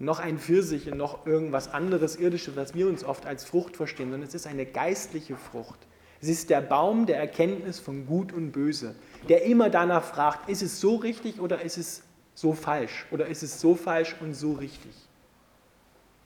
noch 0.00 0.18
ein 0.18 0.38
Pfirsich 0.38 0.86
noch 0.86 1.26
irgendwas 1.26 1.72
anderes 1.72 2.16
irdisches, 2.16 2.56
was 2.56 2.74
wir 2.74 2.88
uns 2.88 3.04
oft 3.04 3.26
als 3.26 3.44
Frucht 3.44 3.76
verstehen, 3.76 4.10
sondern 4.10 4.26
es 4.26 4.34
ist 4.34 4.46
eine 4.46 4.64
geistliche 4.64 5.36
Frucht. 5.36 5.78
Es 6.22 6.28
ist 6.28 6.50
der 6.50 6.60
Baum 6.60 7.06
der 7.06 7.18
Erkenntnis 7.18 7.78
von 7.78 8.06
Gut 8.06 8.32
und 8.32 8.52
Böse, 8.52 8.94
der 9.28 9.44
immer 9.44 9.70
danach 9.70 10.04
fragt, 10.04 10.50
ist 10.50 10.62
es 10.62 10.80
so 10.80 10.96
richtig 10.96 11.40
oder 11.40 11.62
ist 11.62 11.78
es 11.78 12.02
so 12.34 12.52
falsch 12.52 13.06
oder 13.10 13.26
ist 13.26 13.42
es 13.42 13.60
so 13.60 13.74
falsch 13.74 14.16
und 14.20 14.34
so 14.34 14.52
richtig. 14.52 14.92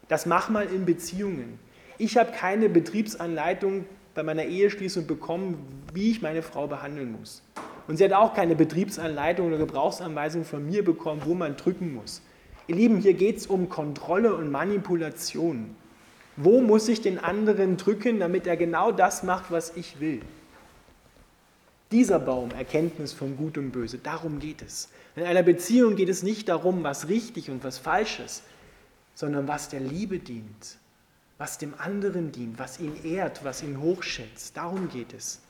Das 0.08 0.26
mach 0.26 0.48
mal 0.48 0.66
in 0.66 0.84
Beziehungen. 0.84 1.58
Ich 1.96 2.16
habe 2.16 2.32
keine 2.32 2.68
Betriebsanleitung 2.68 3.86
bei 4.14 4.22
meiner 4.22 4.44
Eheschließung 4.44 5.06
bekommen, 5.06 5.84
wie 5.92 6.10
ich 6.10 6.22
meine 6.22 6.42
Frau 6.42 6.66
behandeln 6.66 7.12
muss. 7.12 7.42
Und 7.86 7.96
sie 7.96 8.04
hat 8.04 8.12
auch 8.12 8.34
keine 8.34 8.56
Betriebsanleitung 8.56 9.46
oder 9.46 9.58
Gebrauchsanweisung 9.58 10.44
von 10.44 10.66
mir 10.66 10.84
bekommen, 10.84 11.22
wo 11.24 11.34
man 11.34 11.56
drücken 11.56 11.94
muss. 11.94 12.22
Ihr 12.66 12.76
Lieben, 12.76 12.98
hier 12.98 13.14
geht 13.14 13.36
es 13.36 13.46
um 13.46 13.68
Kontrolle 13.68 14.34
und 14.34 14.50
Manipulation. 14.50 15.76
Wo 16.36 16.60
muss 16.60 16.88
ich 16.88 17.00
den 17.00 17.18
anderen 17.18 17.76
drücken, 17.76 18.18
damit 18.18 18.46
er 18.46 18.56
genau 18.56 18.90
das 18.90 19.22
macht, 19.22 19.50
was 19.50 19.76
ich 19.76 20.00
will? 20.00 20.20
Dieser 21.92 22.18
Baum, 22.18 22.50
Erkenntnis 22.50 23.12
von 23.12 23.36
Gut 23.36 23.56
und 23.56 23.70
Böse, 23.70 23.98
darum 23.98 24.40
geht 24.40 24.62
es. 24.62 24.88
In 25.14 25.22
einer 25.22 25.44
Beziehung 25.44 25.94
geht 25.94 26.08
es 26.08 26.24
nicht 26.24 26.48
darum, 26.48 26.82
was 26.82 27.08
richtig 27.08 27.50
und 27.50 27.62
was 27.62 27.78
falsch 27.78 28.18
ist, 28.18 28.42
sondern 29.14 29.46
was 29.46 29.68
der 29.68 29.78
Liebe 29.78 30.18
dient, 30.18 30.78
was 31.38 31.58
dem 31.58 31.74
anderen 31.78 32.32
dient, 32.32 32.58
was 32.58 32.80
ihn 32.80 32.96
ehrt, 33.04 33.44
was 33.44 33.62
ihn 33.62 33.80
hochschätzt. 33.80 34.56
Darum 34.56 34.88
geht 34.88 35.12
es. 35.12 35.40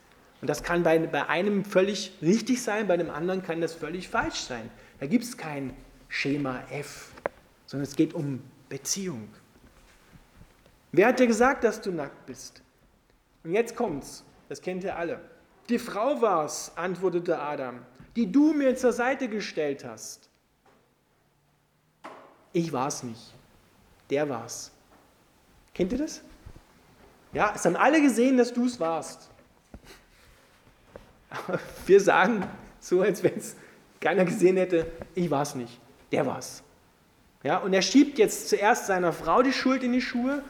Und 0.43 0.49
das 0.49 0.63
kann 0.63 0.83
bei, 0.83 0.99
bei 0.99 1.27
einem 1.29 1.65
völlig 1.65 2.13
richtig 2.21 2.63
sein, 2.63 2.87
bei 2.87 2.99
dem 2.99 3.09
anderen 3.09 3.43
kann 3.43 3.63
das 3.63 3.73
völlig 3.73 4.09
falsch 4.09 4.41
sein. 4.41 4.71
Da 5.01 5.07
gibt 5.07 5.25
es 5.25 5.39
kein 5.39 5.73
Schema 6.09 6.63
F, 6.71 7.13
sondern 7.65 7.89
es 7.89 7.97
geht 7.97 8.13
um 8.13 8.43
Beziehung. 8.69 9.29
Wer 10.97 11.09
hat 11.09 11.19
dir 11.19 11.27
gesagt, 11.27 11.65
dass 11.65 11.81
du 11.81 11.91
nackt 11.91 12.25
bist? 12.25 12.63
Und 13.43 13.53
jetzt 13.53 13.75
kommt's, 13.75 14.23
das 14.49 14.63
kennt 14.63 14.85
ihr 14.85 14.97
alle. 14.97 15.21
Die 15.69 15.81
Frau 15.81 16.23
war's, 16.23 16.71
antwortete 16.77 17.37
Adam, 17.37 17.81
die 18.15 18.31
du 18.31 18.53
mir 18.53 18.77
zur 18.77 18.93
Seite 18.93 19.27
gestellt 19.27 19.85
hast. 19.85 20.29
Ich 22.53 22.73
war's 22.73 23.03
nicht. 23.03 23.35
Der 24.09 24.29
war's. 24.29 24.71
Kennt 25.75 25.91
ihr 25.91 25.99
das? 25.99 26.23
Ja, 27.33 27.53
es 27.57 27.65
haben 27.65 27.75
alle 27.75 28.01
gesehen, 28.01 28.37
dass 28.37 28.53
du 28.53 28.65
es 28.65 28.79
warst. 28.79 29.29
Wir 31.87 32.01
sagen 32.01 32.47
so, 32.79 33.01
als 33.01 33.21
wenn 33.25 33.37
es 33.37 33.57
keiner 34.01 34.25
gesehen 34.25 34.57
hätte, 34.57 34.87
ich 35.17 35.29
war's 35.29 35.57
nicht. 35.57 35.81
Der 36.13 36.25
war's. 36.25 36.63
Ja, 37.43 37.59
und 37.59 37.73
er 37.73 37.83
schiebt 37.83 38.17
jetzt 38.19 38.49
zuerst 38.49 38.87
seiner 38.87 39.13
Frau 39.13 39.43
die 39.43 39.53
Schuld 39.53 39.83
in 39.83 39.93
die 39.93 40.01
Schuhe 40.01 40.45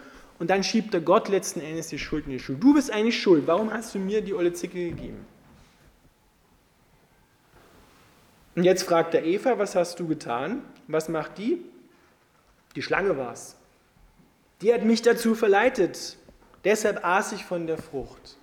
und 0.45 0.49
dann 0.49 0.63
schiebt 0.63 0.93
er 0.93 1.01
Gott 1.01 1.31
letzten 1.31 1.63
Endes 1.63 1.89
die 1.89 1.99
Schuld 1.99 2.27
in 2.27 2.33
die 2.33 2.39
Schuhe. 2.39 2.57
Du 2.57 2.75
bist 2.75 2.91
eigentlich 2.91 3.19
schuld. 3.19 3.47
Warum 3.47 3.73
hast 3.73 3.95
du 3.95 3.99
mir 3.99 4.21
die 4.21 4.35
olle 4.35 4.53
Zicke 4.53 4.91
gegeben? 4.91 5.25
Und 8.55 8.65
jetzt 8.65 8.83
fragt 8.83 9.15
er 9.15 9.25
Eva, 9.25 9.59
was 9.59 9.75
hast 9.75 9.99
du 10.01 10.07
getan? 10.07 10.63
Was 10.87 11.09
macht 11.09 11.39
die? 11.39 11.65
Die 12.77 12.83
Schlange 12.83 13.17
war's. 13.17 13.57
Die 14.61 14.75
hat 14.75 14.85
mich 14.85 15.01
dazu 15.01 15.35
verleitet. 15.35 16.19
Deshalb 16.65 17.03
aß 17.03 17.33
ich 17.33 17.47
von 17.47 17.67
der 17.67 17.79
Frucht. 17.79 18.37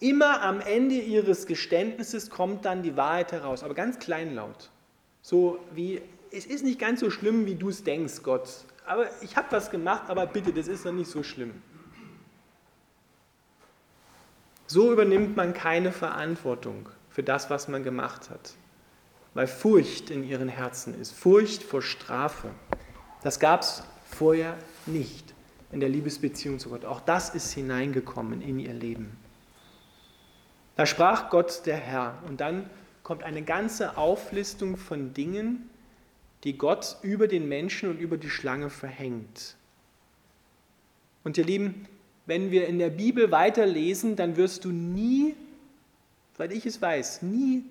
Immer 0.00 0.40
am 0.40 0.62
Ende 0.62 0.94
ihres 0.94 1.44
Geständnisses 1.44 2.30
kommt 2.30 2.64
dann 2.64 2.82
die 2.82 2.96
Wahrheit 2.96 3.30
heraus, 3.32 3.62
aber 3.62 3.74
ganz 3.74 3.98
kleinlaut. 3.98 4.70
So 5.20 5.58
wie, 5.74 6.00
es 6.30 6.46
ist 6.46 6.64
nicht 6.64 6.78
ganz 6.78 7.00
so 7.00 7.10
schlimm, 7.10 7.44
wie 7.44 7.56
du 7.56 7.68
es 7.68 7.84
denkst, 7.84 8.22
Gott. 8.22 8.64
Aber 8.86 9.08
ich 9.22 9.36
habe 9.36 9.46
was 9.50 9.70
gemacht, 9.70 10.04
aber 10.08 10.26
bitte, 10.26 10.52
das 10.52 10.68
ist 10.68 10.84
noch 10.84 10.92
nicht 10.92 11.10
so 11.10 11.22
schlimm. 11.22 11.62
So 14.66 14.92
übernimmt 14.92 15.36
man 15.36 15.54
keine 15.54 15.92
Verantwortung 15.92 16.88
für 17.10 17.22
das, 17.22 17.50
was 17.50 17.68
man 17.68 17.84
gemacht 17.84 18.30
hat, 18.30 18.54
weil 19.34 19.46
Furcht 19.46 20.10
in 20.10 20.24
ihren 20.24 20.48
Herzen 20.48 20.98
ist, 21.00 21.12
Furcht 21.12 21.62
vor 21.62 21.82
Strafe. 21.82 22.50
Das 23.22 23.38
gab 23.38 23.62
es 23.62 23.82
vorher 24.10 24.56
nicht 24.86 25.34
in 25.70 25.80
der 25.80 25.88
Liebesbeziehung 25.88 26.58
zu 26.58 26.70
Gott. 26.70 26.84
Auch 26.84 27.00
das 27.00 27.34
ist 27.34 27.52
hineingekommen 27.52 28.42
in 28.42 28.58
ihr 28.58 28.72
Leben. 28.72 29.16
Da 30.76 30.86
sprach 30.86 31.30
Gott 31.30 31.66
der 31.66 31.76
Herr 31.76 32.18
und 32.26 32.40
dann 32.40 32.68
kommt 33.02 33.22
eine 33.22 33.42
ganze 33.42 33.96
Auflistung 33.96 34.76
von 34.76 35.14
Dingen, 35.14 35.70
die 36.44 36.56
Gott 36.56 36.98
über 37.02 37.26
den 37.26 37.48
Menschen 37.48 37.90
und 37.90 37.98
über 37.98 38.18
die 38.18 38.30
Schlange 38.30 38.70
verhängt. 38.70 39.56
Und 41.24 41.38
ihr 41.38 41.44
Lieben, 41.44 41.86
wenn 42.26 42.50
wir 42.50 42.68
in 42.68 42.78
der 42.78 42.90
Bibel 42.90 43.30
weiterlesen, 43.30 44.14
dann 44.14 44.36
wirst 44.36 44.64
du 44.64 44.70
nie, 44.70 45.34
weil 46.36 46.52
ich 46.52 46.66
es 46.66 46.80
weiß, 46.80 47.22
nie 47.22 47.64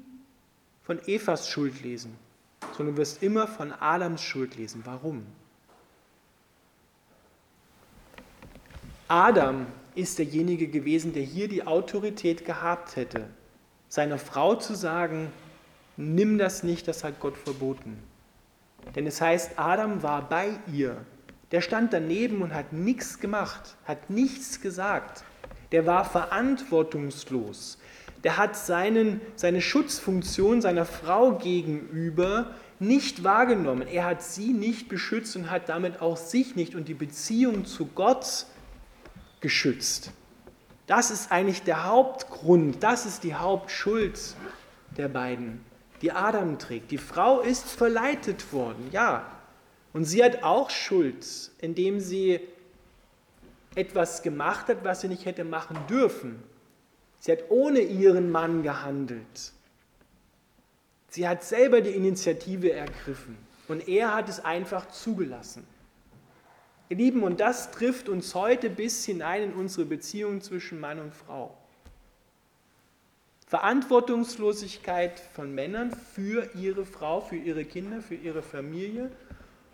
von 0.84 1.00
Evas 1.08 1.50
Schuld 1.50 1.82
lesen, 1.82 2.16
sondern 2.76 2.98
wirst 2.98 3.22
immer 3.22 3.48
von 3.48 3.72
Adams 3.72 4.22
Schuld 4.22 4.56
lesen. 4.58 4.82
Warum? 4.86 5.24
Adam 9.08 9.68
ist 9.96 10.18
derjenige 10.18 10.68
gewesen, 10.68 11.14
der 11.14 11.24
hier 11.24 11.48
die 11.48 11.68
Autorität 11.68 12.46
gehabt 12.46 12.96
hätte, 12.96 13.28
seiner 13.88 14.18
Frau 14.18 14.56
zu 14.56 14.74
sagen, 14.74 15.32
nimm 15.98 16.40
das 16.40 16.64
nicht, 16.64 16.88
das 16.88 17.04
hat 17.04 17.20
Gott 17.20 17.38
verboten. 17.38 18.02
Denn 18.96 19.08
es 19.08 19.22
heißt, 19.22 19.52
Adam 19.58 20.04
war 20.04 20.28
bei 20.28 20.52
ihr. 20.72 20.98
Der 21.52 21.62
stand 21.62 21.94
daneben 21.94 22.42
und 22.42 22.54
hat 22.54 22.74
nichts 22.74 23.20
gemacht, 23.20 23.76
hat 23.86 24.10
nichts 24.10 24.62
gesagt. 24.62 25.24
Der 25.72 25.86
war 25.86 26.06
verantwortungslos. 26.06 27.78
Der 28.24 28.38
hat 28.38 28.56
seinen, 28.56 29.22
seine 29.36 29.62
Schutzfunktion 29.62 30.62
seiner 30.62 30.86
Frau 30.86 31.34
gegenüber 31.38 32.52
nicht 32.80 33.24
wahrgenommen. 33.24 33.88
Er 33.88 34.06
hat 34.06 34.24
sie 34.24 34.54
nicht 34.54 34.90
beschützt 34.90 35.36
und 35.36 35.50
hat 35.50 35.70
damit 35.70 36.02
auch 36.02 36.18
sich 36.18 36.56
nicht 36.56 36.76
und 36.76 36.88
die 36.88 36.94
Beziehung 36.94 37.66
zu 37.66 37.88
Gott 37.88 38.46
geschützt. 39.42 40.12
Das 40.88 41.12
ist 41.12 41.32
eigentlich 41.32 41.64
der 41.64 41.86
Hauptgrund, 41.86 42.84
das 42.84 43.06
ist 43.06 43.24
die 43.24 43.36
Hauptschuld 43.36 44.20
der 44.98 45.08
beiden, 45.08 45.62
die 46.04 46.12
Adam 46.12 46.60
trägt. 46.60 46.92
Die 46.92 46.98
Frau 46.98 47.40
ist 47.40 47.70
verleitet 47.70 48.52
worden, 48.54 48.90
ja. 48.92 49.26
Und 49.94 50.04
sie 50.04 50.24
hat 50.24 50.44
auch 50.44 50.70
Schuld, 50.70 51.26
indem 51.60 52.00
sie 52.00 52.42
etwas 53.74 54.22
gemacht 54.22 54.68
hat, 54.68 54.84
was 54.84 55.02
sie 55.02 55.08
nicht 55.08 55.26
hätte 55.26 55.46
machen 55.46 55.78
dürfen. 55.90 56.44
Sie 57.20 57.32
hat 57.32 57.50
ohne 57.50 57.80
ihren 57.80 58.32
Mann 58.32 58.64
gehandelt. 58.64 59.54
Sie 61.08 61.28
hat 61.28 61.44
selber 61.44 61.80
die 61.80 61.92
Initiative 61.92 62.74
ergriffen 62.74 63.38
und 63.68 63.88
er 63.88 64.14
hat 64.14 64.28
es 64.28 64.44
einfach 64.44 64.90
zugelassen. 64.90 65.66
Ihr 66.90 66.98
Lieben, 66.98 67.24
und 67.24 67.40
das 67.40 67.72
trifft 67.72 68.10
uns 68.10 68.36
heute 68.36 68.70
bis 68.70 69.06
hinein 69.06 69.44
in 69.44 69.54
unsere 69.54 69.86
Beziehung 69.86 70.42
zwischen 70.42 70.80
Mann 70.82 71.00
und 71.00 71.16
Frau. 71.16 71.58
Verantwortungslosigkeit 73.54 75.20
von 75.36 75.54
Männern 75.54 75.92
für 75.92 76.50
ihre 76.56 76.86
Frau, 76.86 77.22
für 77.22 77.36
ihre 77.36 77.66
Kinder, 77.66 78.02
für 78.02 78.16
ihre 78.16 78.42
Familie 78.42 79.12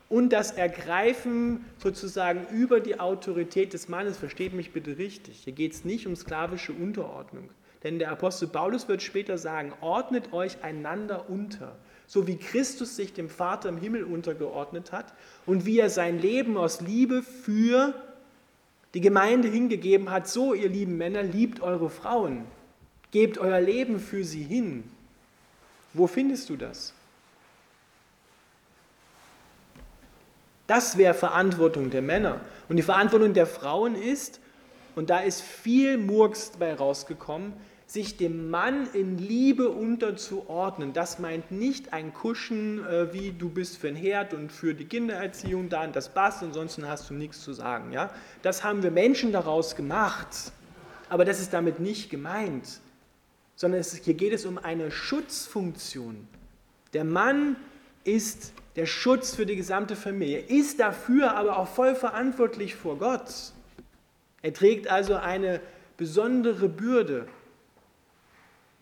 und 0.09 0.33
das 0.33 0.51
Ergreifen 0.51 1.63
sozusagen 1.77 2.45
über 2.51 2.81
die 2.81 2.99
Autorität 2.99 3.71
des 3.71 3.87
Mannes, 3.87 4.17
versteht 4.17 4.53
mich 4.53 4.73
bitte 4.73 4.97
richtig. 4.97 5.43
Hier 5.45 5.53
geht 5.53 5.71
es 5.71 5.85
nicht 5.85 6.07
um 6.07 6.17
sklavische 6.17 6.73
Unterordnung. 6.73 7.51
Denn 7.83 7.99
der 7.99 8.11
Apostel 8.11 8.49
Paulus 8.49 8.89
wird 8.89 9.01
später 9.01 9.37
sagen, 9.37 9.71
ordnet 9.79 10.33
euch 10.33 10.61
einander 10.61 11.29
unter 11.29 11.77
so 12.05 12.27
wie 12.27 12.35
Christus 12.35 12.97
sich 12.97 13.13
dem 13.13 13.29
Vater 13.29 13.69
im 13.69 13.77
Himmel 13.77 14.03
untergeordnet 14.03 14.91
hat 14.91 15.13
und 15.45 15.65
wie 15.65 15.79
er 15.79 15.89
sein 15.89 16.19
Leben 16.19 16.57
aus 16.57 16.81
Liebe 16.81 17.23
für 17.23 17.93
die 18.93 18.99
Gemeinde 18.99 19.47
hingegeben 19.47 20.09
hat, 20.09 20.27
so 20.27 20.53
ihr 20.53 20.67
lieben 20.67 20.97
Männer, 20.97 21.23
liebt 21.23 21.61
eure 21.61 21.89
Frauen, 21.89 22.45
gebt 23.11 23.37
euer 23.37 23.59
Leben 23.59 23.99
für 23.99 24.23
sie 24.23 24.43
hin. 24.43 24.83
Wo 25.93 26.07
findest 26.07 26.49
du 26.49 26.55
das? 26.55 26.93
Das 30.67 30.97
wäre 30.97 31.15
Verantwortung 31.15 31.89
der 31.89 32.03
Männer. 32.03 32.41
Und 32.67 32.77
die 32.77 32.83
Verantwortung 32.83 33.33
der 33.33 33.47
Frauen 33.47 33.95
ist, 33.95 34.39
und 34.95 35.09
da 35.09 35.19
ist 35.19 35.41
viel 35.41 35.97
Murks 35.97 36.51
bei 36.59 36.73
rausgekommen, 36.73 37.53
sich 37.87 38.17
dem 38.17 38.51
Mann 38.51 38.87
in 38.93 39.17
Liebe 39.17 39.69
unterzuordnen. 39.69 40.93
Das 40.93 41.17
meint 41.17 41.49
nicht 41.49 41.91
ein 41.91 42.13
Kuschen, 42.13 42.85
äh, 42.85 43.11
wie 43.13 43.31
du 43.31 43.49
bist 43.49 43.77
für 43.77 43.87
den 43.87 43.95
Herd 43.95 44.35
und 44.35 44.51
für 44.51 44.75
die 44.75 44.85
Kindererziehung 44.85 45.69
da 45.69 45.83
und 45.83 45.95
das 45.95 46.09
passt, 46.09 46.43
ansonsten 46.43 46.87
hast 46.87 47.09
du 47.09 47.15
nichts 47.15 47.41
zu 47.41 47.51
sagen. 47.51 47.91
Ja? 47.91 48.11
Das 48.43 48.63
haben 48.63 48.83
wir 48.83 48.91
Menschen 48.91 49.31
daraus 49.31 49.75
gemacht, 49.75 50.51
aber 51.09 51.25
das 51.25 51.39
ist 51.39 51.51
damit 51.51 51.79
nicht 51.79 52.11
gemeint, 52.11 52.79
sondern 53.59 53.81
es, 53.81 53.93
hier 53.93 54.13
geht 54.13 54.31
es 54.31 54.45
um 54.45 54.57
eine 54.57 54.89
Schutzfunktion. 54.89 56.29
Der 56.93 57.03
Mann 57.03 57.57
ist 58.05 58.53
der 58.77 58.85
Schutz 58.85 59.35
für 59.35 59.45
die 59.45 59.57
gesamte 59.57 59.97
Familie, 59.97 60.39
ist 60.39 60.79
dafür 60.79 61.35
aber 61.35 61.57
auch 61.57 61.67
voll 61.67 61.93
verantwortlich 61.93 62.75
vor 62.75 62.97
Gott. 62.97 63.51
Er 64.41 64.53
trägt 64.53 64.87
also 64.87 65.15
eine 65.15 65.59
besondere 65.97 66.69
Bürde. 66.69 67.27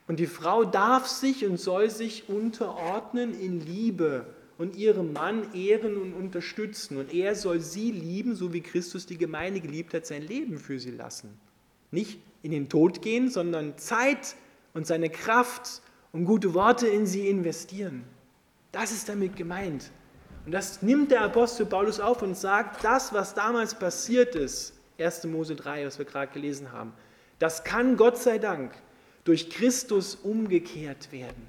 Und 0.08 0.20
die 0.20 0.28
Frau 0.28 0.64
darf 0.64 1.08
sich 1.08 1.44
und 1.44 1.60
soll 1.60 1.90
sich 1.90 2.30
unterordnen 2.30 3.34
in 3.34 3.66
Liebe 3.66 4.28
und 4.60 4.76
ihrem 4.76 5.12
Mann 5.12 5.56
ehren 5.56 5.98
und 5.98 6.14
unterstützen. 6.14 6.98
Und 6.98 7.12
er 7.16 7.34
soll 7.34 7.62
sie 7.62 7.92
lieben, 7.92 8.36
so 8.36 8.54
wie 8.54 8.62
Christus 8.62 9.08
die 9.08 9.18
Gemeinde 9.18 9.60
geliebt 9.60 9.96
hat, 9.96 10.06
sein 10.06 10.22
Leben 10.22 10.60
für 10.60 10.80
sie 10.80 10.92
lassen. 10.92 11.36
Nicht 11.90 12.20
in 12.44 12.52
den 12.52 12.70
Tod 12.70 13.02
gehen, 13.02 13.32
sondern 13.32 13.76
Zeit 13.80 14.36
und 14.78 14.86
seine 14.86 15.10
Kraft 15.10 15.82
und 16.14 16.26
gute 16.26 16.54
Worte 16.54 16.88
in 16.88 17.08
sie 17.08 17.28
investieren. 17.28 18.04
Das 18.72 18.92
ist 18.92 19.10
damit 19.10 19.36
gemeint. 19.36 19.90
Und 20.46 20.52
das 20.52 20.84
nimmt 20.84 21.10
der 21.10 21.22
Apostel 21.22 21.66
Paulus 21.66 22.00
auf 22.00 22.22
und 22.22 22.38
sagt, 22.38 22.84
das, 22.84 23.12
was 23.12 23.34
damals 23.34 23.74
passiert 23.74 24.36
ist, 24.36 24.74
1. 25.00 25.24
Mose 25.26 25.56
3, 25.56 25.88
was 25.88 25.98
wir 25.98 26.06
gerade 26.06 26.32
gelesen 26.32 26.72
haben, 26.72 26.94
das 27.40 27.64
kann 27.64 27.98
Gott 27.98 28.20
sei 28.20 28.38
Dank 28.38 28.72
durch 29.24 29.50
Christus 29.50 30.14
umgekehrt 30.14 31.12
werden. 31.12 31.48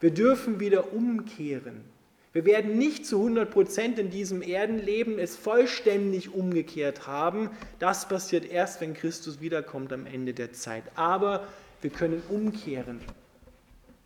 Wir 0.00 0.10
dürfen 0.10 0.58
wieder 0.58 0.92
umkehren. 0.92 1.84
Wir 2.32 2.44
werden 2.44 2.76
nicht 2.76 3.06
zu 3.06 3.18
100 3.18 3.50
Prozent 3.52 4.00
in 4.00 4.10
diesem 4.10 4.42
Erdenleben 4.42 5.20
es 5.20 5.36
vollständig 5.36 6.34
umgekehrt 6.34 7.06
haben. 7.06 7.50
Das 7.78 8.08
passiert 8.08 8.50
erst, 8.50 8.80
wenn 8.80 8.94
Christus 8.94 9.40
wiederkommt 9.40 9.92
am 9.92 10.06
Ende 10.06 10.34
der 10.34 10.52
Zeit. 10.52 10.82
Aber 10.96 11.46
wir 11.82 11.90
können 11.90 12.22
umkehren 12.28 13.00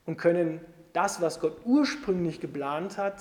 und 0.06 0.16
können 0.16 0.60
das, 0.92 1.20
was 1.20 1.40
Gott 1.40 1.58
ursprünglich 1.64 2.40
geplant 2.40 2.96
hat, 2.96 3.20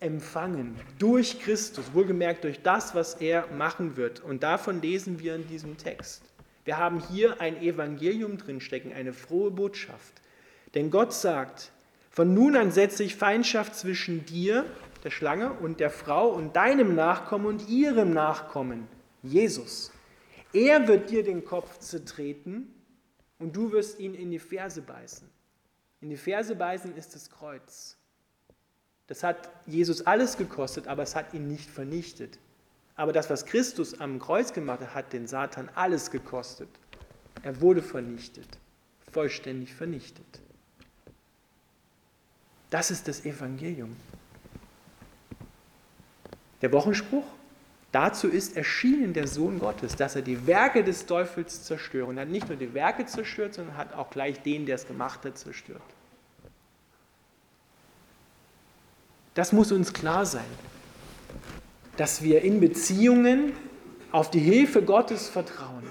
empfangen 0.00 0.76
durch 0.98 1.40
Christus, 1.40 1.94
wohlgemerkt 1.94 2.44
durch 2.44 2.62
das, 2.62 2.94
was 2.94 3.14
er 3.14 3.46
machen 3.56 3.96
wird. 3.96 4.20
Und 4.20 4.42
davon 4.42 4.82
lesen 4.82 5.20
wir 5.20 5.36
in 5.36 5.46
diesem 5.46 5.78
Text. 5.78 6.22
Wir 6.64 6.78
haben 6.78 7.00
hier 7.00 7.40
ein 7.40 7.62
Evangelium 7.62 8.38
drinstecken, 8.38 8.92
eine 8.92 9.12
frohe 9.12 9.50
Botschaft. 9.50 10.20
Denn 10.74 10.90
Gott 10.90 11.14
sagt, 11.14 11.70
von 12.10 12.34
nun 12.34 12.56
an 12.56 12.72
setze 12.72 13.04
ich 13.04 13.14
Feindschaft 13.14 13.76
zwischen 13.76 14.26
dir, 14.26 14.64
der 15.04 15.10
Schlange, 15.10 15.52
und 15.52 15.80
der 15.80 15.90
Frau 15.90 16.28
und 16.28 16.56
deinem 16.56 16.94
Nachkommen 16.94 17.46
und 17.46 17.68
ihrem 17.68 18.10
Nachkommen, 18.12 18.88
Jesus. 19.22 19.92
Er 20.52 20.88
wird 20.88 21.10
dir 21.10 21.22
den 21.22 21.44
Kopf 21.44 21.78
zertreten 21.78 22.74
und 23.38 23.54
du 23.56 23.72
wirst 23.72 23.98
ihn 23.98 24.14
in 24.14 24.30
die 24.30 24.38
Ferse 24.38 24.82
beißen. 24.82 25.28
In 26.00 26.10
die 26.10 26.16
Ferse 26.16 26.54
beißen 26.54 26.96
ist 26.96 27.14
das 27.14 27.30
Kreuz. 27.30 27.96
Das 29.06 29.22
hat 29.22 29.48
Jesus 29.66 30.06
alles 30.06 30.36
gekostet, 30.36 30.88
aber 30.88 31.02
es 31.02 31.14
hat 31.14 31.32
ihn 31.32 31.46
nicht 31.48 31.70
vernichtet. 31.70 32.38
Aber 32.96 33.12
das, 33.12 33.28
was 33.30 33.44
Christus 33.44 34.00
am 34.00 34.18
Kreuz 34.18 34.52
gemacht 34.52 34.80
hat, 34.80 34.94
hat 34.94 35.12
den 35.12 35.26
Satan 35.26 35.68
alles 35.74 36.10
gekostet. 36.10 36.68
Er 37.42 37.60
wurde 37.60 37.82
vernichtet, 37.82 38.58
vollständig 39.12 39.74
vernichtet. 39.74 40.40
Das 42.70 42.90
ist 42.90 43.06
das 43.06 43.24
Evangelium. 43.24 43.94
Der 46.62 46.72
Wochenspruch, 46.72 47.24
dazu 47.96 48.28
ist 48.28 48.58
erschienen 48.58 49.14
der 49.14 49.26
Sohn 49.26 49.58
Gottes, 49.58 49.96
dass 49.96 50.16
er 50.16 50.20
die 50.20 50.46
Werke 50.46 50.84
des 50.84 51.06
Teufels 51.06 51.62
zerstört. 51.64 52.06
Und 52.08 52.18
er 52.18 52.22
hat 52.22 52.28
nicht 52.28 52.46
nur 52.46 52.58
die 52.58 52.74
Werke 52.74 53.06
zerstört, 53.06 53.54
sondern 53.54 53.78
hat 53.78 53.94
auch 53.94 54.10
gleich 54.10 54.42
den, 54.42 54.66
der 54.66 54.74
es 54.74 54.86
gemacht 54.86 55.24
hat, 55.24 55.38
zerstört. 55.38 55.80
Das 59.32 59.52
muss 59.52 59.72
uns 59.72 59.94
klar 59.94 60.26
sein, 60.26 60.44
dass 61.96 62.22
wir 62.22 62.42
in 62.42 62.60
Beziehungen 62.60 63.54
auf 64.12 64.30
die 64.30 64.40
Hilfe 64.40 64.82
Gottes 64.82 65.28
vertrauen, 65.28 65.84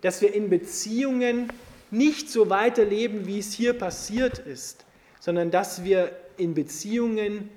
dass 0.00 0.22
wir 0.22 0.34
in 0.34 0.50
Beziehungen 0.50 1.52
nicht 1.92 2.30
so 2.30 2.50
weiterleben, 2.50 3.26
wie 3.26 3.38
es 3.38 3.52
hier 3.52 3.74
passiert 3.74 4.40
ist, 4.40 4.84
sondern 5.20 5.52
dass 5.52 5.84
wir 5.84 6.10
in 6.36 6.54
Beziehungen 6.54 7.48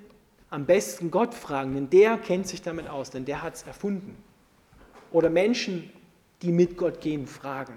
am 0.49 0.65
besten 0.65 1.12
Gott 1.12 1.33
fragen, 1.33 1.73
denn 1.73 1.89
der 1.89 2.17
kennt 2.17 2.47
sich 2.47 2.62
damit 2.62 2.88
aus, 2.88 3.10
denn 3.10 3.25
der 3.25 3.41
hat 3.41 3.55
es 3.55 3.63
erfunden. 3.63 4.15
Oder 5.12 5.29
Menschen, 5.29 5.89
die 6.41 6.51
mit 6.51 6.77
Gott 6.77 7.01
gehen, 7.01 7.27
fragen. 7.27 7.73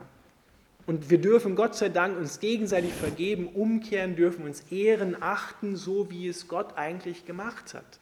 Und 0.87 1.11
wir 1.11 1.21
dürfen 1.21 1.55
Gott 1.55 1.77
sei 1.77 1.89
Dank 1.89 2.19
uns 2.19 2.41
gegenseitig 2.41 2.93
vergeben, 2.93 3.49
umkehren, 3.49 4.17
dürfen 4.17 4.45
uns 4.45 4.63
ehren, 4.73 5.17
achten, 5.21 5.77
so 5.77 6.11
wie 6.11 6.29
es 6.29 6.49
Gott 6.49 6.77
eigentlich 6.77 7.27
gemacht 7.27 7.75
hat. 7.75 8.01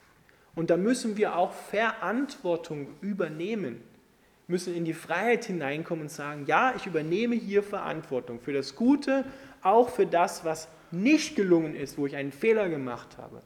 Und 0.55 0.71
da 0.71 0.77
müssen 0.77 1.17
wir 1.17 1.37
auch 1.37 1.53
Verantwortung 1.53 2.89
übernehmen, 3.01 3.83
müssen 4.47 4.75
in 4.75 4.85
die 4.85 4.95
Freiheit 4.95 5.45
hineinkommen 5.45 6.05
und 6.05 6.11
sagen, 6.11 6.45
ja, 6.47 6.75
ich 6.77 6.87
übernehme 6.87 7.37
hier 7.37 7.63
Verantwortung 7.63 8.41
für 8.41 8.53
das 8.53 8.75
Gute, 8.75 9.25
auch 9.63 9.91
für 9.91 10.07
das, 10.07 10.45
was 10.45 10.69
nicht 10.91 11.37
gelungen 11.37 11.77
ist, 11.77 11.99
wo 11.99 12.07
ich 12.07 12.17
einen 12.17 12.33
Fehler 12.33 12.69
gemacht 12.69 13.19
habe. 13.19 13.43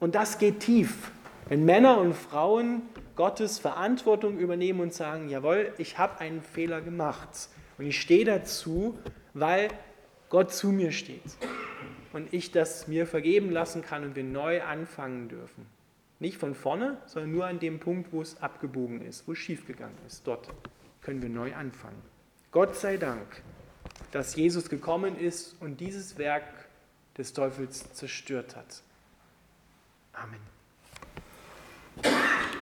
Und 0.00 0.14
das 0.14 0.38
geht 0.38 0.60
tief. 0.60 1.10
Wenn 1.48 1.64
Männer 1.64 1.98
und 1.98 2.14
Frauen 2.14 2.82
Gottes 3.16 3.58
Verantwortung 3.58 4.38
übernehmen 4.38 4.80
und 4.80 4.94
sagen, 4.94 5.28
jawohl, 5.28 5.72
ich 5.78 5.98
habe 5.98 6.20
einen 6.20 6.42
Fehler 6.42 6.80
gemacht 6.80 7.48
und 7.78 7.86
ich 7.86 8.00
stehe 8.00 8.24
dazu, 8.24 8.98
weil 9.34 9.68
Gott 10.28 10.52
zu 10.52 10.68
mir 10.68 10.92
steht 10.92 11.22
und 12.12 12.32
ich 12.32 12.52
das 12.52 12.86
mir 12.86 13.06
vergeben 13.06 13.50
lassen 13.50 13.82
kann 13.82 14.04
und 14.04 14.14
wir 14.14 14.24
neu 14.24 14.62
anfangen 14.62 15.28
dürfen. 15.28 15.66
Nicht 16.20 16.36
von 16.36 16.54
vorne, 16.54 16.98
sondern 17.06 17.32
nur 17.32 17.46
an 17.46 17.58
dem 17.58 17.80
Punkt, 17.80 18.12
wo 18.12 18.20
es 18.20 18.40
abgebogen 18.42 19.00
ist, 19.00 19.26
wo 19.26 19.32
es 19.32 19.38
schiefgegangen 19.38 19.96
ist. 20.06 20.26
Dort 20.26 20.48
können 21.00 21.22
wir 21.22 21.28
neu 21.28 21.54
anfangen. 21.54 22.02
Gott 22.50 22.76
sei 22.76 22.96
Dank 22.96 23.42
dass 24.10 24.36
Jesus 24.36 24.68
gekommen 24.68 25.18
ist 25.18 25.56
und 25.60 25.80
dieses 25.80 26.18
Werk 26.18 26.44
des 27.16 27.32
Teufels 27.32 27.92
zerstört 27.92 28.56
hat. 28.56 28.82
Amen. 30.20 30.40